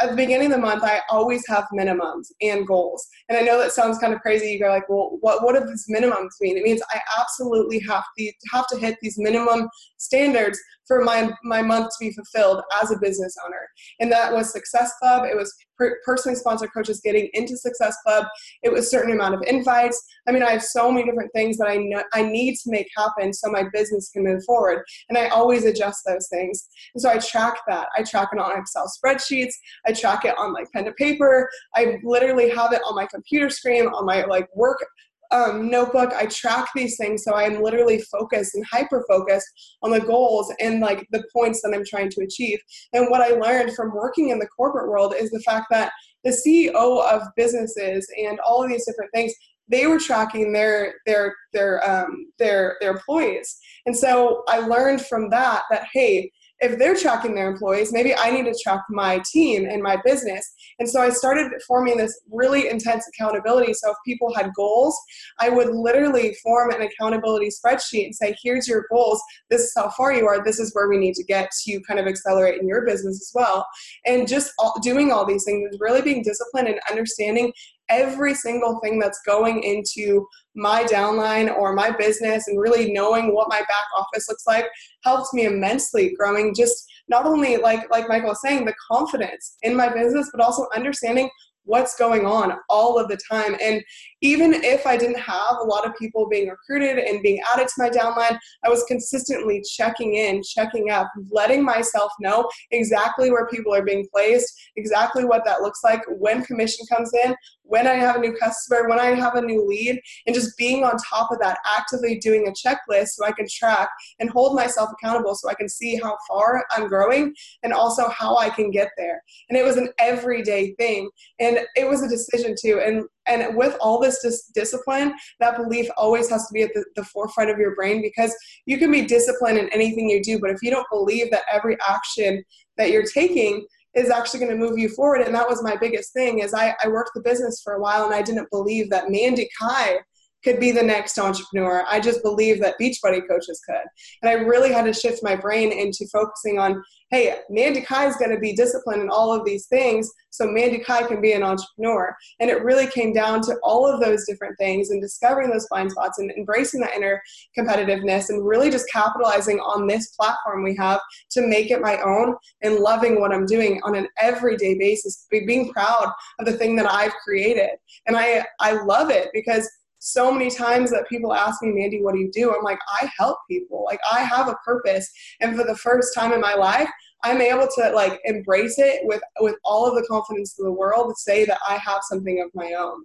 at 0.00 0.10
the 0.10 0.16
beginning 0.16 0.46
of 0.46 0.52
the 0.52 0.58
month, 0.58 0.82
I 0.82 1.00
always 1.10 1.46
have 1.48 1.66
minimums 1.74 2.28
and 2.40 2.66
goals. 2.66 3.06
And 3.28 3.36
I 3.36 3.42
know 3.42 3.58
that 3.58 3.72
sounds 3.72 3.98
kind 3.98 4.14
of 4.14 4.20
crazy. 4.20 4.50
You 4.50 4.58
go 4.58 4.68
like, 4.68 4.88
well, 4.88 5.18
what, 5.20 5.44
what 5.44 5.54
do 5.54 5.66
these 5.66 5.86
minimums 5.90 6.30
mean? 6.40 6.56
It 6.56 6.62
means 6.62 6.80
I 6.90 7.00
absolutely 7.18 7.80
have 7.80 8.04
to, 8.18 8.32
have 8.52 8.66
to 8.68 8.78
hit 8.78 8.96
these 9.02 9.18
minimum 9.18 9.68
standards 9.98 10.58
for 10.90 11.04
my, 11.04 11.32
my 11.44 11.62
month 11.62 11.86
to 11.86 12.04
be 12.04 12.10
fulfilled 12.10 12.62
as 12.82 12.90
a 12.90 12.98
business 12.98 13.36
owner. 13.46 13.68
And 14.00 14.10
that 14.10 14.32
was 14.32 14.50
Success 14.50 14.92
Club. 15.00 15.24
It 15.24 15.36
was 15.36 15.54
per- 15.78 16.00
personally 16.04 16.34
sponsored 16.34 16.70
coaches 16.74 17.00
getting 17.00 17.30
into 17.32 17.56
Success 17.56 17.94
Club. 18.04 18.26
It 18.64 18.72
was 18.72 18.90
certain 18.90 19.12
amount 19.12 19.36
of 19.36 19.42
invites. 19.46 20.04
I 20.26 20.32
mean, 20.32 20.42
I 20.42 20.50
have 20.50 20.64
so 20.64 20.90
many 20.90 21.06
different 21.06 21.30
things 21.32 21.58
that 21.58 21.68
I 21.68 21.76
know 21.76 22.02
I 22.12 22.22
need 22.22 22.56
to 22.64 22.72
make 22.72 22.88
happen 22.96 23.32
so 23.32 23.52
my 23.52 23.66
business 23.72 24.10
can 24.12 24.24
move 24.24 24.42
forward. 24.44 24.82
And 25.08 25.16
I 25.16 25.28
always 25.28 25.64
adjust 25.64 26.02
those 26.04 26.26
things. 26.28 26.66
And 26.96 27.00
so 27.00 27.08
I 27.08 27.18
track 27.18 27.58
that. 27.68 27.86
I 27.96 28.02
track 28.02 28.30
it 28.32 28.40
on 28.40 28.58
Excel 28.58 28.90
spreadsheets. 28.90 29.54
I 29.86 29.92
track 29.92 30.24
it 30.24 30.36
on 30.36 30.52
like 30.52 30.66
pen 30.72 30.86
to 30.86 30.92
paper. 30.94 31.48
I 31.76 31.98
literally 32.02 32.50
have 32.50 32.72
it 32.72 32.82
on 32.84 32.96
my 32.96 33.06
computer 33.06 33.48
screen, 33.48 33.86
on 33.86 34.06
my 34.06 34.24
like 34.24 34.48
work 34.56 34.84
um, 35.30 35.70
notebook. 35.70 36.12
I 36.12 36.26
track 36.26 36.68
these 36.74 36.96
things 36.96 37.24
so 37.24 37.34
I'm 37.34 37.62
literally 37.62 38.00
focused 38.02 38.54
and 38.54 38.64
hyper 38.70 39.04
focused 39.08 39.48
on 39.82 39.90
the 39.90 40.00
goals 40.00 40.52
and 40.60 40.80
like 40.80 41.06
the 41.10 41.24
points 41.32 41.62
that 41.62 41.72
I'm 41.74 41.84
trying 41.84 42.10
to 42.10 42.22
achieve. 42.22 42.58
And 42.92 43.08
what 43.10 43.20
I 43.20 43.34
learned 43.34 43.74
from 43.74 43.94
working 43.94 44.30
in 44.30 44.38
the 44.38 44.48
corporate 44.48 44.88
world 44.88 45.14
is 45.16 45.30
the 45.30 45.40
fact 45.40 45.66
that 45.70 45.92
the 46.24 46.30
CEO 46.30 46.72
of 47.10 47.22
businesses 47.36 48.06
and 48.22 48.38
all 48.40 48.62
of 48.62 48.70
these 48.70 48.86
different 48.86 49.10
things 49.14 49.32
they 49.70 49.86
were 49.86 50.00
tracking 50.00 50.52
their 50.52 50.94
their 51.06 51.34
their 51.52 51.88
um, 51.88 52.26
their 52.38 52.76
their 52.80 52.90
employees 52.90 53.56
and 53.86 53.96
so 53.96 54.42
i 54.48 54.58
learned 54.58 55.00
from 55.00 55.30
that 55.30 55.62
that 55.70 55.86
hey 55.92 56.30
if 56.60 56.78
they're 56.78 56.94
tracking 56.94 57.34
their 57.34 57.50
employees, 57.50 57.92
maybe 57.92 58.14
I 58.14 58.30
need 58.30 58.44
to 58.44 58.58
track 58.62 58.82
my 58.90 59.22
team 59.30 59.66
and 59.68 59.82
my 59.82 59.96
business. 60.04 60.52
And 60.78 60.88
so 60.88 61.00
I 61.00 61.08
started 61.08 61.50
forming 61.66 61.96
this 61.96 62.20
really 62.30 62.68
intense 62.68 63.08
accountability. 63.08 63.72
So 63.74 63.90
if 63.90 63.96
people 64.04 64.34
had 64.34 64.52
goals, 64.54 64.98
I 65.38 65.48
would 65.48 65.70
literally 65.70 66.34
form 66.42 66.70
an 66.70 66.82
accountability 66.82 67.48
spreadsheet 67.48 68.04
and 68.04 68.14
say, 68.14 68.36
here's 68.42 68.68
your 68.68 68.84
goals. 68.90 69.22
This 69.48 69.62
is 69.62 69.72
how 69.74 69.90
far 69.90 70.12
you 70.12 70.26
are. 70.26 70.44
This 70.44 70.60
is 70.60 70.74
where 70.74 70.88
we 70.88 70.98
need 70.98 71.14
to 71.14 71.24
get 71.24 71.50
to 71.64 71.80
kind 71.82 71.98
of 71.98 72.06
accelerate 72.06 72.60
in 72.60 72.68
your 72.68 72.84
business 72.84 73.20
as 73.20 73.32
well. 73.34 73.66
And 74.04 74.28
just 74.28 74.52
all, 74.58 74.74
doing 74.82 75.12
all 75.12 75.24
these 75.24 75.44
things, 75.44 75.76
really 75.80 76.02
being 76.02 76.22
disciplined 76.22 76.68
and 76.68 76.80
understanding 76.90 77.52
every 77.90 78.34
single 78.34 78.80
thing 78.80 78.98
that's 78.98 79.20
going 79.26 79.62
into 79.62 80.26
my 80.54 80.84
downline 80.84 81.54
or 81.54 81.74
my 81.74 81.90
business 81.90 82.48
and 82.48 82.58
really 82.58 82.92
knowing 82.92 83.34
what 83.34 83.48
my 83.48 83.60
back 83.60 83.86
office 83.96 84.28
looks 84.28 84.46
like 84.46 84.66
helps 85.04 85.32
me 85.34 85.44
immensely 85.44 86.14
growing 86.18 86.54
just 86.54 86.84
not 87.08 87.26
only 87.26 87.56
like 87.56 87.88
like 87.90 88.08
michael 88.08 88.30
was 88.30 88.40
saying 88.40 88.64
the 88.64 88.74
confidence 88.90 89.56
in 89.62 89.76
my 89.76 89.88
business 89.92 90.28
but 90.32 90.44
also 90.44 90.66
understanding 90.74 91.30
what's 91.64 91.96
going 91.96 92.26
on 92.26 92.58
all 92.68 92.98
of 92.98 93.08
the 93.08 93.18
time. 93.30 93.56
And 93.62 93.82
even 94.22 94.52
if 94.54 94.86
I 94.86 94.96
didn't 94.96 95.20
have 95.20 95.56
a 95.60 95.64
lot 95.64 95.86
of 95.86 95.96
people 95.96 96.28
being 96.28 96.48
recruited 96.48 96.98
and 96.98 97.22
being 97.22 97.40
added 97.52 97.68
to 97.68 97.74
my 97.78 97.88
downline, 97.88 98.38
I 98.64 98.68
was 98.68 98.84
consistently 98.84 99.62
checking 99.62 100.14
in, 100.14 100.42
checking 100.42 100.90
up, 100.90 101.08
letting 101.30 101.64
myself 101.64 102.10
know 102.20 102.48
exactly 102.72 103.30
where 103.30 103.46
people 103.46 103.72
are 103.72 103.84
being 103.84 104.08
placed, 104.12 104.52
exactly 104.76 105.24
what 105.24 105.44
that 105.44 105.60
looks 105.60 105.80
like 105.84 106.02
when 106.08 106.44
commission 106.44 106.84
comes 106.90 107.12
in, 107.24 107.34
when 107.70 107.86
I 107.86 107.94
have 107.94 108.16
a 108.16 108.18
new 108.18 108.34
customer, 108.36 108.88
when 108.88 108.98
I 108.98 109.14
have 109.14 109.36
a 109.36 109.42
new 109.42 109.64
lead, 109.64 110.00
and 110.26 110.34
just 110.34 110.58
being 110.58 110.82
on 110.84 110.96
top 111.08 111.30
of 111.30 111.38
that, 111.38 111.58
actively 111.64 112.18
doing 112.18 112.48
a 112.48 112.50
checklist 112.50 113.10
so 113.10 113.24
I 113.24 113.30
can 113.30 113.46
track 113.48 113.88
and 114.18 114.28
hold 114.28 114.56
myself 114.56 114.90
accountable 114.92 115.36
so 115.36 115.48
I 115.48 115.54
can 115.54 115.68
see 115.68 115.94
how 115.94 116.16
far 116.28 116.64
I'm 116.72 116.88
growing 116.88 117.32
and 117.62 117.72
also 117.72 118.08
how 118.08 118.36
I 118.36 118.50
can 118.50 118.72
get 118.72 118.88
there. 118.96 119.22
And 119.48 119.56
it 119.56 119.64
was 119.64 119.76
an 119.76 119.88
everyday 120.00 120.74
thing. 120.74 121.08
And 121.38 121.60
it 121.76 121.88
was 121.88 122.02
a 122.02 122.08
decision 122.08 122.56
too. 122.60 122.80
And 122.84 123.04
and 123.26 123.56
with 123.56 123.76
all 123.80 124.00
this 124.00 124.20
dis- 124.22 124.50
discipline, 124.52 125.14
that 125.38 125.56
belief 125.56 125.88
always 125.96 126.28
has 126.30 126.48
to 126.48 126.52
be 126.52 126.62
at 126.62 126.74
the, 126.74 126.84
the 126.96 127.04
forefront 127.04 127.50
of 127.50 127.58
your 127.58 127.76
brain 127.76 128.02
because 128.02 128.34
you 128.66 128.78
can 128.78 128.90
be 128.90 129.02
disciplined 129.02 129.58
in 129.58 129.68
anything 129.68 130.10
you 130.10 130.20
do, 130.20 130.40
but 130.40 130.50
if 130.50 130.58
you 130.62 130.70
don't 130.70 130.88
believe 130.90 131.30
that 131.30 131.44
every 131.52 131.76
action 131.86 132.42
that 132.76 132.90
you're 132.90 133.04
taking 133.04 133.64
is 133.94 134.10
actually 134.10 134.40
going 134.40 134.52
to 134.52 134.56
move 134.56 134.78
you 134.78 134.88
forward. 134.88 135.22
And 135.22 135.34
that 135.34 135.48
was 135.48 135.62
my 135.62 135.76
biggest 135.76 136.12
thing 136.12 136.38
is 136.40 136.54
I, 136.54 136.74
I 136.82 136.88
worked 136.88 137.10
the 137.14 137.22
business 137.22 137.60
for 137.62 137.74
a 137.74 137.80
while 137.80 138.04
and 138.04 138.14
I 138.14 138.22
didn't 138.22 138.50
believe 138.50 138.90
that 138.90 139.10
Mandy 139.10 139.48
Kai 139.58 139.98
could 140.42 140.58
be 140.58 140.72
the 140.72 140.82
next 140.82 141.18
entrepreneur. 141.18 141.84
I 141.88 142.00
just 142.00 142.22
believe 142.22 142.60
that 142.60 142.78
Beachbody 142.80 143.26
coaches 143.28 143.60
could. 143.66 143.84
And 144.22 144.30
I 144.30 144.34
really 144.34 144.72
had 144.72 144.84
to 144.84 144.92
shift 144.92 145.22
my 145.22 145.36
brain 145.36 145.72
into 145.72 146.06
focusing 146.12 146.58
on, 146.58 146.82
hey, 147.10 147.36
Mandy 147.50 147.80
Kai 147.80 148.06
is 148.06 148.16
going 148.16 148.30
to 148.30 148.38
be 148.38 148.54
disciplined 148.54 149.02
in 149.02 149.10
all 149.10 149.32
of 149.32 149.44
these 149.44 149.66
things, 149.66 150.10
so 150.30 150.46
Mandy 150.46 150.78
Kai 150.78 151.02
can 151.02 151.20
be 151.20 151.32
an 151.32 151.42
entrepreneur. 151.42 152.14
And 152.38 152.48
it 152.48 152.62
really 152.62 152.86
came 152.86 153.12
down 153.12 153.42
to 153.42 153.56
all 153.62 153.84
of 153.86 154.00
those 154.00 154.24
different 154.26 154.56
things 154.58 154.90
and 154.90 155.02
discovering 155.02 155.50
those 155.50 155.66
blind 155.68 155.90
spots 155.90 156.18
and 156.18 156.30
embracing 156.32 156.80
that 156.80 156.94
inner 156.94 157.20
competitiveness 157.58 158.28
and 158.28 158.46
really 158.46 158.70
just 158.70 158.90
capitalizing 158.90 159.58
on 159.58 159.86
this 159.86 160.10
platform 160.10 160.62
we 160.62 160.76
have 160.76 161.00
to 161.30 161.46
make 161.46 161.70
it 161.70 161.80
my 161.80 161.98
own 162.00 162.36
and 162.62 162.76
loving 162.76 163.20
what 163.20 163.32
I'm 163.32 163.46
doing 163.46 163.80
on 163.84 163.94
an 163.94 164.08
everyday 164.20 164.78
basis, 164.78 165.26
being 165.30 165.72
proud 165.72 166.12
of 166.38 166.46
the 166.46 166.52
thing 166.52 166.76
that 166.76 166.90
I've 166.90 167.14
created. 167.24 167.70
And 168.06 168.16
I, 168.16 168.44
I 168.60 168.82
love 168.82 169.10
it 169.10 169.30
because 169.32 169.68
so 170.00 170.32
many 170.32 170.50
times 170.50 170.90
that 170.90 171.08
people 171.08 171.32
ask 171.32 171.62
me, 171.62 171.70
Mandy, 171.72 172.02
what 172.02 172.14
do 172.14 172.20
you 172.20 172.30
do? 172.32 172.54
I'm 172.54 172.64
like, 172.64 172.78
I 173.00 173.08
help 173.18 173.38
people. 173.48 173.84
Like 173.84 174.00
I 174.10 174.20
have 174.20 174.48
a 174.48 174.56
purpose. 174.64 175.08
And 175.40 175.56
for 175.56 175.64
the 175.64 175.76
first 175.76 176.14
time 176.14 176.32
in 176.32 176.40
my 176.40 176.54
life, 176.54 176.88
I'm 177.22 177.40
able 177.40 177.68
to 177.76 177.92
like 177.94 178.18
embrace 178.24 178.78
it 178.78 179.02
with 179.04 179.20
with 179.40 179.56
all 179.62 179.86
of 179.86 179.94
the 179.94 180.06
confidence 180.08 180.56
in 180.58 180.64
the 180.64 180.72
world 180.72 181.10
to 181.10 181.14
say 181.20 181.44
that 181.44 181.58
I 181.68 181.76
have 181.76 182.00
something 182.02 182.42
of 182.42 182.50
my 182.54 182.72
own. 182.72 183.04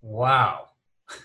Wow. 0.00 0.66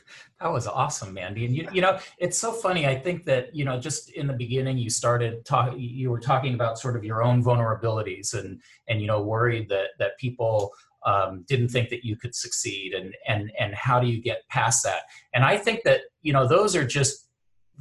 That 0.41 0.51
was 0.51 0.67
awesome, 0.67 1.13
Mandy. 1.13 1.45
And 1.45 1.55
you, 1.55 1.69
you 1.71 1.79
know, 1.79 1.97
it's 2.17 2.37
so 2.37 2.51
funny. 2.51 2.85
I 2.85 2.95
think 2.95 3.23
that 3.23 3.55
you 3.55 3.63
know, 3.63 3.79
just 3.79 4.09
in 4.09 4.27
the 4.27 4.33
beginning, 4.33 4.77
you 4.77 4.89
started 4.89 5.45
talking. 5.45 5.79
You 5.79 6.11
were 6.11 6.19
talking 6.19 6.53
about 6.53 6.77
sort 6.77 6.97
of 6.97 7.05
your 7.05 7.23
own 7.23 7.41
vulnerabilities 7.41 8.33
and 8.33 8.59
and 8.89 8.99
you 8.99 9.07
know, 9.07 9.21
worried 9.21 9.69
that 9.69 9.91
that 9.99 10.17
people 10.17 10.73
um, 11.05 11.43
didn't 11.47 11.69
think 11.69 11.89
that 11.89 12.05
you 12.05 12.15
could 12.15 12.35
succeed, 12.35 12.93
and 12.93 13.13
and 13.27 13.51
and 13.59 13.73
how 13.73 13.99
do 13.99 14.07
you 14.07 14.21
get 14.21 14.47
past 14.49 14.83
that? 14.83 15.03
And 15.33 15.43
I 15.43 15.57
think 15.57 15.81
that 15.83 16.01
you 16.21 16.33
know, 16.33 16.47
those 16.47 16.75
are 16.75 16.85
just 16.85 17.27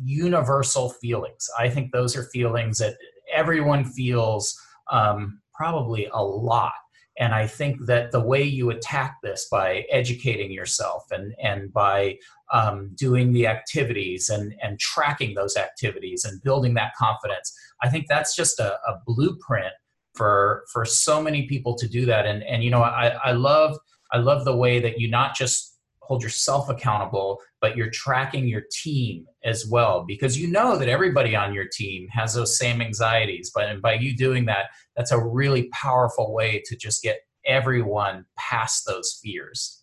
universal 0.02 0.90
feelings. 0.90 1.48
I 1.58 1.68
think 1.68 1.92
those 1.92 2.16
are 2.16 2.24
feelings 2.24 2.78
that 2.78 2.96
everyone 3.32 3.84
feels 3.84 4.58
um, 4.90 5.40
probably 5.54 6.08
a 6.12 6.22
lot 6.22 6.72
and 7.18 7.34
I 7.34 7.46
think 7.46 7.86
that 7.86 8.10
the 8.10 8.20
way 8.20 8.42
you 8.42 8.70
attack 8.70 9.18
this 9.22 9.46
by 9.50 9.84
educating 9.90 10.50
yourself 10.50 11.04
and, 11.10 11.34
and 11.42 11.72
by 11.72 12.18
um, 12.52 12.92
doing 12.94 13.32
the 13.32 13.46
activities 13.46 14.30
and, 14.30 14.54
and 14.62 14.78
tracking 14.78 15.34
those 15.34 15.56
activities 15.56 16.24
and 16.24 16.42
building 16.42 16.74
that 16.74 16.94
confidence, 16.96 17.54
I 17.82 17.90
think 17.90 18.06
that's 18.08 18.34
just 18.34 18.58
a, 18.60 18.74
a 18.88 19.00
blueprint 19.06 19.72
for 20.14 20.64
for 20.72 20.84
so 20.84 21.22
many 21.22 21.46
people 21.46 21.76
to 21.76 21.88
do 21.88 22.06
that. 22.06 22.26
And 22.26 22.42
and 22.42 22.62
you 22.62 22.70
know, 22.70 22.82
I, 22.82 23.08
I 23.24 23.32
love 23.32 23.76
I 24.12 24.18
love 24.18 24.44
the 24.44 24.56
way 24.56 24.80
that 24.80 25.00
you 25.00 25.08
not 25.08 25.34
just 25.34 25.72
hold 26.02 26.22
yourself 26.22 26.68
accountable, 26.68 27.38
but 27.60 27.76
you're 27.76 27.90
tracking 27.90 28.46
your 28.46 28.64
team 28.72 29.24
as 29.44 29.66
well 29.66 30.04
because 30.06 30.36
you 30.36 30.48
know 30.48 30.76
that 30.76 30.88
everybody 30.88 31.34
on 31.34 31.54
your 31.54 31.66
team 31.72 32.08
has 32.10 32.34
those 32.34 32.58
same 32.58 32.82
anxieties. 32.82 33.50
But 33.54 33.68
and 33.68 33.80
by 33.80 33.94
you 33.94 34.16
doing 34.16 34.46
that, 34.46 34.66
that's 34.96 35.12
a 35.12 35.24
really 35.24 35.68
powerful 35.72 36.34
way 36.34 36.62
to 36.66 36.76
just 36.76 37.02
get 37.02 37.20
everyone 37.46 38.26
past 38.36 38.84
those 38.86 39.18
fears. 39.22 39.82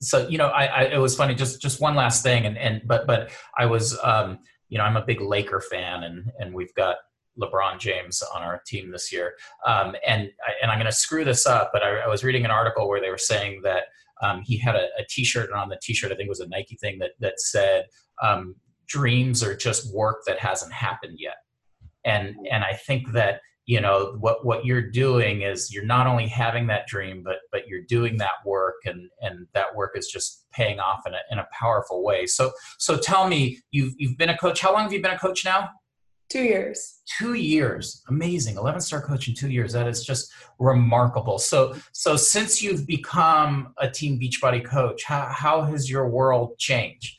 So 0.00 0.26
you 0.28 0.38
know, 0.38 0.48
I, 0.48 0.64
I 0.64 0.82
it 0.84 0.98
was 0.98 1.14
funny. 1.14 1.34
Just 1.34 1.60
just 1.60 1.80
one 1.80 1.94
last 1.94 2.22
thing, 2.22 2.46
and 2.46 2.56
and 2.56 2.82
but 2.86 3.06
but 3.06 3.30
I 3.56 3.66
was 3.66 3.98
um, 4.02 4.38
you 4.70 4.78
know 4.78 4.84
I'm 4.84 4.96
a 4.96 5.04
big 5.04 5.20
Laker 5.20 5.60
fan, 5.60 6.04
and 6.04 6.32
and 6.38 6.54
we've 6.54 6.74
got 6.74 6.96
LeBron 7.40 7.78
James 7.78 8.22
on 8.34 8.42
our 8.42 8.60
team 8.66 8.90
this 8.90 9.12
year. 9.12 9.34
Um, 9.66 9.94
and 10.06 10.30
and 10.62 10.70
I'm 10.70 10.78
going 10.78 10.90
to 10.90 10.92
screw 10.92 11.24
this 11.24 11.46
up, 11.46 11.70
but 11.72 11.82
I, 11.82 12.00
I, 12.00 12.08
was 12.08 12.24
reading 12.24 12.44
an 12.44 12.50
article 12.50 12.88
where 12.88 13.00
they 13.00 13.10
were 13.10 13.18
saying 13.18 13.62
that 13.64 13.84
um, 14.22 14.42
he 14.44 14.58
had 14.58 14.76
a 14.76 14.88
a 14.98 15.04
T-shirt, 15.08 15.50
and 15.50 15.58
on 15.58 15.68
the 15.68 15.78
T-shirt, 15.82 16.12
I 16.12 16.14
think 16.14 16.26
it 16.26 16.30
was 16.30 16.40
a 16.40 16.48
Nike 16.48 16.76
thing 16.76 16.98
that 16.98 17.12
that 17.20 17.40
said, 17.40 17.86
um, 18.22 18.54
"Dreams 18.86 19.42
are 19.42 19.56
just 19.56 19.92
work 19.94 20.22
that 20.26 20.38
hasn't 20.38 20.72
happened 20.72 21.16
yet." 21.18 21.36
And 22.04 22.36
and 22.50 22.64
I 22.64 22.74
think 22.74 23.12
that 23.12 23.40
you 23.66 23.80
know 23.80 24.16
what 24.18 24.44
what 24.44 24.64
you're 24.64 24.90
doing 24.90 25.42
is 25.42 25.72
you're 25.72 25.84
not 25.84 26.06
only 26.06 26.26
having 26.26 26.66
that 26.66 26.86
dream, 26.86 27.22
but 27.22 27.36
but 27.52 27.68
you're 27.68 27.84
doing 27.88 28.16
that 28.18 28.44
work, 28.44 28.76
and 28.84 29.08
and 29.20 29.46
that 29.54 29.74
work 29.74 29.92
is 29.96 30.08
just 30.08 30.44
paying 30.52 30.80
off 30.80 31.02
in 31.06 31.14
a 31.14 31.18
in 31.30 31.38
a 31.38 31.46
powerful 31.52 32.02
way. 32.02 32.26
So 32.26 32.52
so 32.78 32.98
tell 32.98 33.28
me, 33.28 33.60
you've 33.70 33.94
you've 33.96 34.18
been 34.18 34.30
a 34.30 34.36
coach. 34.36 34.60
How 34.60 34.72
long 34.72 34.82
have 34.82 34.92
you 34.92 35.00
been 35.00 35.12
a 35.12 35.18
coach 35.18 35.44
now? 35.44 35.68
Two 36.30 36.42
years. 36.44 37.00
Two 37.18 37.34
years. 37.34 38.02
Amazing. 38.08 38.56
11 38.56 38.80
star 38.80 39.02
coach 39.02 39.26
in 39.26 39.34
two 39.34 39.50
years. 39.50 39.72
That 39.72 39.88
is 39.88 40.04
just 40.04 40.32
remarkable. 40.60 41.40
So, 41.40 41.74
so 41.90 42.16
since 42.16 42.62
you've 42.62 42.86
become 42.86 43.74
a 43.78 43.90
team 43.90 44.18
Beachbody 44.18 44.64
coach, 44.64 45.02
how, 45.02 45.28
how 45.28 45.62
has 45.62 45.90
your 45.90 46.08
world 46.08 46.56
changed? 46.56 47.18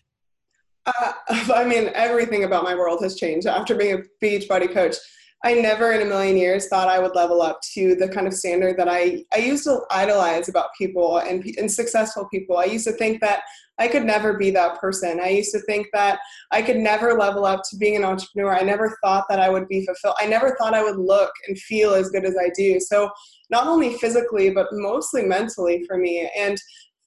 Uh, 0.85 1.11
I 1.53 1.65
mean, 1.65 1.91
everything 1.93 2.45
about 2.45 2.63
my 2.63 2.73
world 2.73 3.03
has 3.03 3.17
changed 3.17 3.47
after 3.47 3.75
being 3.75 3.95
a 3.95 4.25
Beachbody 4.25 4.73
coach. 4.73 4.95
I 5.43 5.55
never 5.55 5.91
in 5.93 6.03
a 6.03 6.05
million 6.05 6.37
years 6.37 6.67
thought 6.67 6.87
I 6.87 6.99
would 6.99 7.15
level 7.15 7.41
up 7.41 7.59
to 7.73 7.95
the 7.95 8.07
kind 8.07 8.27
of 8.27 8.33
standard 8.33 8.77
that 8.77 8.87
I, 8.87 9.23
I 9.33 9.39
used 9.39 9.63
to 9.63 9.81
idolize 9.89 10.49
about 10.49 10.69
people 10.77 11.17
and, 11.17 11.43
and 11.57 11.71
successful 11.71 12.27
people. 12.31 12.57
I 12.57 12.65
used 12.65 12.85
to 12.85 12.91
think 12.91 13.21
that 13.21 13.41
I 13.79 13.87
could 13.87 14.05
never 14.05 14.37
be 14.37 14.51
that 14.51 14.79
person. 14.79 15.19
I 15.19 15.29
used 15.29 15.51
to 15.53 15.59
think 15.61 15.87
that 15.93 16.19
I 16.51 16.61
could 16.61 16.77
never 16.77 17.13
level 17.13 17.45
up 17.45 17.61
to 17.71 17.77
being 17.77 17.95
an 17.95 18.03
entrepreneur. 18.03 18.55
I 18.55 18.61
never 18.61 18.95
thought 19.03 19.25
that 19.29 19.39
I 19.39 19.49
would 19.49 19.67
be 19.67 19.83
fulfilled. 19.83 20.15
I 20.19 20.27
never 20.27 20.55
thought 20.59 20.75
I 20.75 20.83
would 20.83 20.97
look 20.97 21.31
and 21.47 21.57
feel 21.57 21.95
as 21.95 22.09
good 22.09 22.23
as 22.23 22.35
I 22.39 22.51
do. 22.55 22.79
So, 22.79 23.09
not 23.49 23.65
only 23.65 23.97
physically, 23.97 24.51
but 24.51 24.67
mostly 24.71 25.23
mentally 25.23 25.83
for 25.87 25.97
me. 25.97 26.29
And 26.37 26.57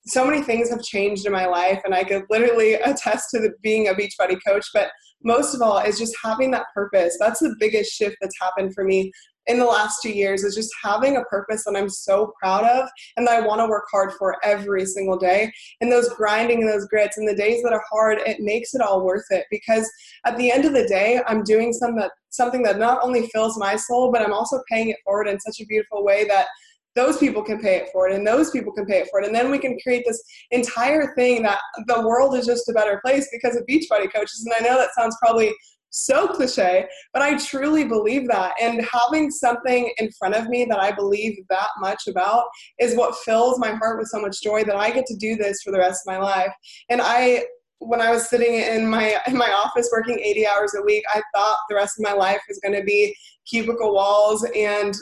so 0.07 0.27
many 0.27 0.43
things 0.43 0.69
have 0.71 0.83
changed 0.83 1.27
in 1.27 1.33
my 1.33 1.47
life, 1.47 1.81
and 1.85 1.95
I 1.95 2.03
could 2.05 2.25
literally 2.29 2.75
attest 2.75 3.31
to 3.31 3.41
the, 3.41 3.53
being 3.63 3.89
a 3.89 3.95
Beachbody 3.95 4.39
coach. 4.45 4.67
But 4.75 4.91
most 5.25 5.55
of 5.55 5.63
all, 5.63 5.79
is 5.79 5.99
just 5.99 6.15
having 6.23 6.51
that 6.53 6.67
purpose. 6.75 7.17
That's 7.19 7.41
the 7.41 7.57
biggest 7.59 7.93
shift 7.93 8.17
that's 8.21 8.39
happened 8.41 8.75
for 8.75 8.85
me 8.85 9.11
in 9.47 9.59
the 9.59 9.65
last 9.65 10.01
two 10.03 10.11
years 10.11 10.43
is 10.43 10.55
just 10.55 10.73
having 10.83 11.17
a 11.17 11.25
purpose 11.25 11.65
that 11.65 11.77
I'm 11.77 11.89
so 11.89 12.33
proud 12.41 12.65
of 12.65 12.89
and 13.17 13.27
that 13.27 13.43
I 13.43 13.47
want 13.47 13.61
to 13.61 13.69
work 13.69 13.85
hard 13.91 14.13
for 14.15 14.37
every 14.43 14.87
single 14.87 15.19
day. 15.19 15.53
And 15.81 15.93
those 15.93 16.09
grinding 16.11 16.63
and 16.63 16.69
those 16.71 16.87
grits 16.87 17.19
and 17.19 17.29
the 17.29 17.35
days 17.35 17.63
that 17.63 17.73
are 17.73 17.85
hard, 17.91 18.19
it 18.27 18.41
makes 18.41 18.75
it 18.75 18.81
all 18.81 19.05
worth 19.05 19.27
it 19.31 19.45
because 19.51 19.91
at 20.25 20.37
the 20.37 20.51
end 20.51 20.65
of 20.65 20.73
the 20.73 20.89
day, 20.89 21.21
I'm 21.27 21.43
doing 21.43 21.73
some 21.73 21.97
that, 21.97 22.13
something 22.31 22.63
that 22.63 22.79
not 22.79 23.01
only 23.03 23.27
fills 23.29 23.59
my 23.59 23.77
soul, 23.77 24.11
but 24.11 24.23
I'm 24.23 24.33
also 24.33 24.63
paying 24.71 24.89
it 24.89 24.97
forward 25.05 25.29
in 25.29 25.39
such 25.41 25.61
a 25.61 25.67
beautiful 25.67 26.05
way 26.05 26.25
that 26.25 26.47
those 26.95 27.19
people 27.19 27.43
can 27.43 27.61
pay 27.61 27.77
it 27.77 27.89
for 27.93 28.09
it 28.09 28.15
and 28.15 28.27
those 28.27 28.51
people 28.51 28.73
can 28.73 28.87
pay 28.87 29.01
it 29.01 29.09
for 29.11 29.21
it 29.21 29.27
and 29.27 29.35
then 29.35 29.51
we 29.51 29.59
can 29.59 29.77
create 29.83 30.05
this 30.07 30.23
entire 30.51 31.15
thing 31.15 31.43
that 31.43 31.61
the 31.87 32.01
world 32.07 32.37
is 32.37 32.47
just 32.47 32.69
a 32.69 32.73
better 32.73 33.01
place 33.05 33.29
because 33.33 33.57
of 33.57 33.65
beachbody 33.67 34.13
coaches 34.13 34.45
and 34.47 34.55
i 34.59 34.69
know 34.69 34.79
that 34.79 34.95
sounds 34.95 35.17
probably 35.21 35.53
so 35.95 36.27
cliche, 36.27 36.87
but 37.13 37.23
I 37.23 37.39
truly 37.39 37.85
believe 37.85 38.27
that. 38.29 38.55
And 38.61 38.85
having 38.85 39.31
something 39.31 39.93
in 39.99 40.11
front 40.19 40.35
of 40.35 40.49
me 40.49 40.65
that 40.65 40.81
I 40.81 40.91
believe 40.91 41.39
that 41.51 41.69
much 41.79 42.09
about 42.09 42.47
is 42.81 42.97
what 42.97 43.17
fills 43.19 43.61
my 43.61 43.71
heart 43.71 43.99
with 43.99 44.09
so 44.09 44.21
much 44.21 44.43
joy 44.43 44.65
that 44.65 44.77
I 44.77 44.91
get 44.91 45.07
to 45.07 45.17
do 45.17 45.37
this 45.37 45.63
for 45.63 45.71
the 45.71 45.79
rest 45.79 46.03
of 46.05 46.13
my 46.13 46.19
life. 46.19 46.53
And 46.91 47.01
I 47.01 47.45
when 47.79 48.01
I 48.01 48.11
was 48.11 48.29
sitting 48.29 48.55
in 48.55 48.89
my 48.89 49.21
in 49.27 49.37
my 49.37 49.51
office 49.53 49.89
working 49.93 50.19
80 50.19 50.47
hours 50.47 50.75
a 50.75 50.83
week, 50.83 51.05
I 51.15 51.23
thought 51.35 51.59
the 51.69 51.77
rest 51.77 51.99
of 51.99 52.05
my 52.05 52.13
life 52.13 52.41
was 52.49 52.59
going 52.61 52.75
to 52.75 52.85
be 52.85 53.15
cubicle 53.47 53.95
walls 53.95 54.45
and 54.57 54.95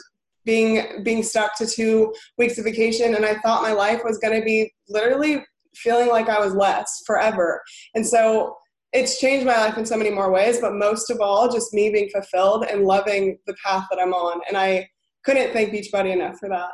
being 0.45 1.03
being 1.03 1.23
stuck 1.23 1.57
to 1.57 1.65
two 1.65 2.13
weeks 2.37 2.57
of 2.57 2.65
vacation 2.65 3.15
and 3.15 3.25
I 3.25 3.35
thought 3.35 3.61
my 3.61 3.71
life 3.73 4.01
was 4.03 4.17
going 4.17 4.37
to 4.37 4.45
be 4.45 4.71
literally 4.89 5.43
feeling 5.75 6.09
like 6.09 6.29
I 6.29 6.39
was 6.39 6.53
less 6.53 7.03
forever. 7.05 7.61
And 7.95 8.05
so 8.05 8.57
it's 8.91 9.19
changed 9.19 9.45
my 9.45 9.57
life 9.57 9.77
in 9.77 9.85
so 9.85 9.97
many 9.97 10.11
more 10.11 10.31
ways, 10.31 10.59
but 10.59 10.73
most 10.73 11.09
of 11.09 11.19
all, 11.19 11.51
just 11.51 11.73
me 11.73 11.89
being 11.89 12.09
fulfilled 12.09 12.65
and 12.69 12.85
loving 12.85 13.39
the 13.47 13.55
path 13.65 13.87
that 13.89 13.99
I'm 13.99 14.13
on. 14.13 14.41
And 14.47 14.55
I 14.55 14.87
couldn't 15.25 15.51
thank 15.51 15.73
Beachbody 15.73 16.13
enough 16.13 16.37
for 16.37 16.47
that. 16.49 16.69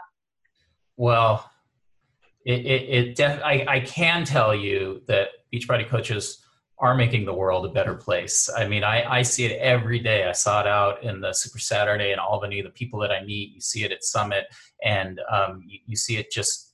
Well, 0.98 1.50
it, 2.46 2.66
it, 2.66 2.90
it 2.90 3.16
def- 3.16 3.42
I, 3.44 3.66
I 3.68 3.80
can 3.82 4.26
tell 4.26 4.54
you 4.54 5.02
that 5.08 5.30
Beachbody 5.54 5.88
coaches 5.88 6.44
are 6.80 6.96
making 6.96 7.26
the 7.26 7.34
world 7.34 7.66
a 7.66 7.70
better 7.70 7.94
place. 7.94 8.50
I 8.56 8.68
mean, 8.68 8.84
I, 8.84 9.20
I 9.20 9.22
see 9.22 9.46
it 9.46 9.60
every 9.60 10.00
day. 10.00 10.26
I 10.26 10.32
saw 10.32 10.62
it 10.62 10.68
out 10.68 11.04
in 11.04 11.20
the 11.20 11.34
Super 11.34 11.60
Saturday 11.60 12.14
in 12.14 12.20
Albany, 12.20 12.62
the 12.62 12.70
people 12.70 13.00
that 13.02 13.12
I 13.12 13.24
meet, 13.24 13.54
you 13.54 13.60
see 13.60 13.84
it 13.84 13.92
at 13.92 14.04
Summit, 14.04 14.46
and 14.84 15.20
um, 15.30 15.62
you, 15.68 15.80
you 15.86 15.96
see 15.98 16.18
it 16.18 16.32
just 16.32 16.70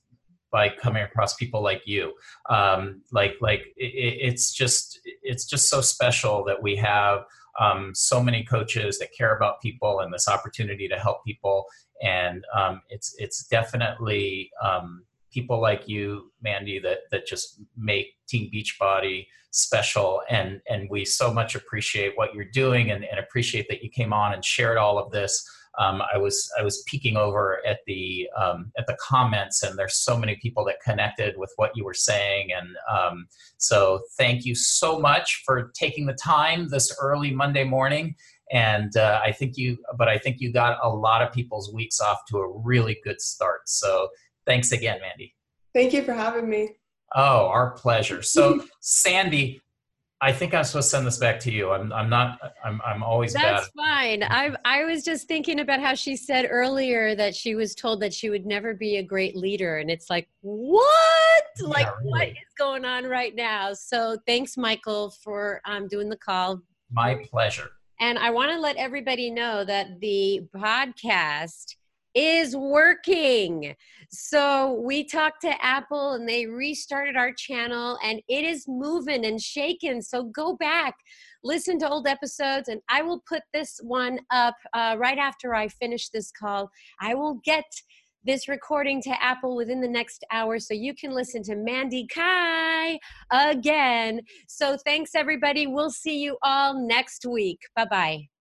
by 0.52 0.68
coming 0.68 1.02
across 1.02 1.34
people 1.34 1.60
like 1.60 1.82
you. 1.86 2.14
Um, 2.48 3.02
like 3.10 3.34
like 3.40 3.66
it, 3.76 4.28
it's 4.28 4.52
just 4.52 5.00
it's 5.22 5.44
just 5.44 5.68
so 5.68 5.80
special 5.80 6.44
that 6.44 6.62
we 6.62 6.76
have 6.76 7.24
um, 7.58 7.92
so 7.94 8.22
many 8.22 8.44
coaches 8.44 8.98
that 8.98 9.08
care 9.16 9.36
about 9.36 9.60
people 9.60 10.00
and 10.00 10.12
this 10.12 10.28
opportunity 10.28 10.88
to 10.88 10.98
help 10.98 11.24
people. 11.24 11.64
And 12.02 12.44
um, 12.54 12.82
it's 12.90 13.14
it's 13.18 13.46
definitely 13.48 14.50
um, 14.62 15.04
people 15.32 15.60
like 15.60 15.88
you, 15.88 16.32
Mandy, 16.42 16.78
that 16.78 17.00
that 17.10 17.26
just 17.26 17.60
make 17.76 18.15
Team 18.28 18.50
Beachbody 18.52 19.26
special. 19.50 20.22
And 20.28 20.60
and 20.68 20.88
we 20.90 21.04
so 21.04 21.32
much 21.32 21.54
appreciate 21.54 22.12
what 22.16 22.34
you're 22.34 22.44
doing 22.44 22.90
and, 22.90 23.04
and 23.04 23.18
appreciate 23.18 23.68
that 23.68 23.82
you 23.82 23.90
came 23.90 24.12
on 24.12 24.34
and 24.34 24.44
shared 24.44 24.76
all 24.76 24.98
of 24.98 25.10
this 25.10 25.48
um, 25.78 26.02
I 26.12 26.16
was 26.16 26.50
I 26.58 26.62
was 26.62 26.82
peeking 26.86 27.16
over 27.16 27.60
at 27.66 27.80
the 27.86 28.28
um, 28.36 28.72
at 28.78 28.86
the 28.86 28.96
comments, 29.00 29.62
and 29.62 29.78
there's 29.78 29.98
so 29.98 30.16
many 30.16 30.36
people 30.36 30.64
that 30.66 30.80
connected 30.80 31.36
with 31.36 31.52
what 31.56 31.72
you 31.74 31.84
were 31.84 31.94
saying, 31.94 32.50
and 32.56 32.68
um, 32.90 33.26
so 33.58 34.00
thank 34.16 34.44
you 34.44 34.54
so 34.54 34.98
much 34.98 35.42
for 35.44 35.70
taking 35.74 36.06
the 36.06 36.14
time 36.14 36.68
this 36.68 36.96
early 37.00 37.30
Monday 37.30 37.64
morning. 37.64 38.14
And 38.52 38.96
uh, 38.96 39.20
I 39.24 39.32
think 39.32 39.56
you, 39.56 39.76
but 39.98 40.08
I 40.08 40.18
think 40.18 40.40
you 40.40 40.52
got 40.52 40.78
a 40.82 40.88
lot 40.88 41.20
of 41.20 41.32
people's 41.32 41.72
weeks 41.74 42.00
off 42.00 42.20
to 42.30 42.38
a 42.38 42.58
really 42.60 42.98
good 43.02 43.20
start. 43.20 43.68
So 43.68 44.08
thanks 44.46 44.70
again, 44.70 45.00
Mandy. 45.00 45.34
Thank 45.74 45.92
you 45.92 46.02
for 46.02 46.14
having 46.14 46.48
me. 46.48 46.76
Oh, 47.14 47.46
our 47.46 47.70
pleasure. 47.70 48.22
So, 48.22 48.64
Sandy, 48.80 49.60
I 50.20 50.32
think 50.32 50.54
I'm 50.54 50.64
supposed 50.64 50.90
to 50.90 50.96
send 50.96 51.06
this 51.06 51.18
back 51.18 51.38
to 51.40 51.52
you. 51.52 51.70
I'm, 51.70 51.92
I'm 51.92 52.08
not, 52.08 52.38
I'm, 52.64 52.80
I'm 52.86 53.02
always 53.02 53.34
That's 53.34 53.68
bad. 53.68 53.72
fine. 53.76 54.22
I, 54.22 54.56
I 54.64 54.84
was 54.84 55.04
just 55.04 55.28
thinking 55.28 55.60
about 55.60 55.80
how 55.80 55.94
she 55.94 56.16
said 56.16 56.46
earlier 56.50 57.14
that 57.14 57.34
she 57.34 57.54
was 57.54 57.74
told 57.74 58.00
that 58.00 58.14
she 58.14 58.30
would 58.30 58.46
never 58.46 58.72
be 58.72 58.96
a 58.96 59.02
great 59.02 59.36
leader. 59.36 59.76
And 59.76 59.90
it's 59.90 60.08
like, 60.08 60.28
what? 60.40 61.44
Yeah, 61.60 61.68
like, 61.68 61.98
really. 61.98 62.10
what 62.10 62.28
is 62.28 62.54
going 62.56 62.86
on 62.86 63.04
right 63.04 63.34
now? 63.34 63.74
So 63.74 64.16
thanks, 64.26 64.56
Michael, 64.56 65.10
for 65.10 65.60
um, 65.66 65.86
doing 65.86 66.08
the 66.08 66.16
call. 66.16 66.62
My 66.90 67.16
pleasure. 67.30 67.72
And 68.00 68.18
I 68.18 68.30
want 68.30 68.50
to 68.50 68.58
let 68.58 68.76
everybody 68.76 69.30
know 69.30 69.64
that 69.64 70.00
the 70.00 70.42
podcast 70.56 71.76
is 72.16 72.56
working. 72.56 73.76
So 74.10 74.80
we 74.82 75.04
talked 75.04 75.42
to 75.42 75.64
Apple 75.64 76.12
and 76.12 76.26
they 76.26 76.46
restarted 76.46 77.14
our 77.14 77.32
channel 77.32 77.98
and 78.02 78.20
it 78.26 78.44
is 78.44 78.66
moving 78.66 79.26
and 79.26 79.40
shaking. 79.40 80.00
So 80.00 80.24
go 80.24 80.56
back, 80.56 80.94
listen 81.44 81.78
to 81.80 81.88
old 81.88 82.06
episodes, 82.06 82.68
and 82.68 82.80
I 82.88 83.02
will 83.02 83.22
put 83.28 83.42
this 83.52 83.78
one 83.82 84.18
up 84.30 84.54
uh, 84.72 84.96
right 84.98 85.18
after 85.18 85.54
I 85.54 85.68
finish 85.68 86.08
this 86.08 86.32
call. 86.32 86.70
I 87.00 87.14
will 87.14 87.40
get 87.44 87.64
this 88.24 88.48
recording 88.48 89.00
to 89.02 89.22
Apple 89.22 89.54
within 89.54 89.80
the 89.80 89.88
next 89.88 90.24
hour 90.32 90.58
so 90.58 90.74
you 90.74 90.94
can 90.94 91.12
listen 91.12 91.42
to 91.44 91.54
Mandy 91.54 92.06
Kai 92.12 92.98
again. 93.30 94.20
So 94.48 94.76
thanks, 94.84 95.14
everybody. 95.14 95.66
We'll 95.66 95.90
see 95.90 96.22
you 96.22 96.38
all 96.42 96.74
next 96.74 97.24
week. 97.26 97.60
Bye 97.76 97.84
bye. 97.84 98.35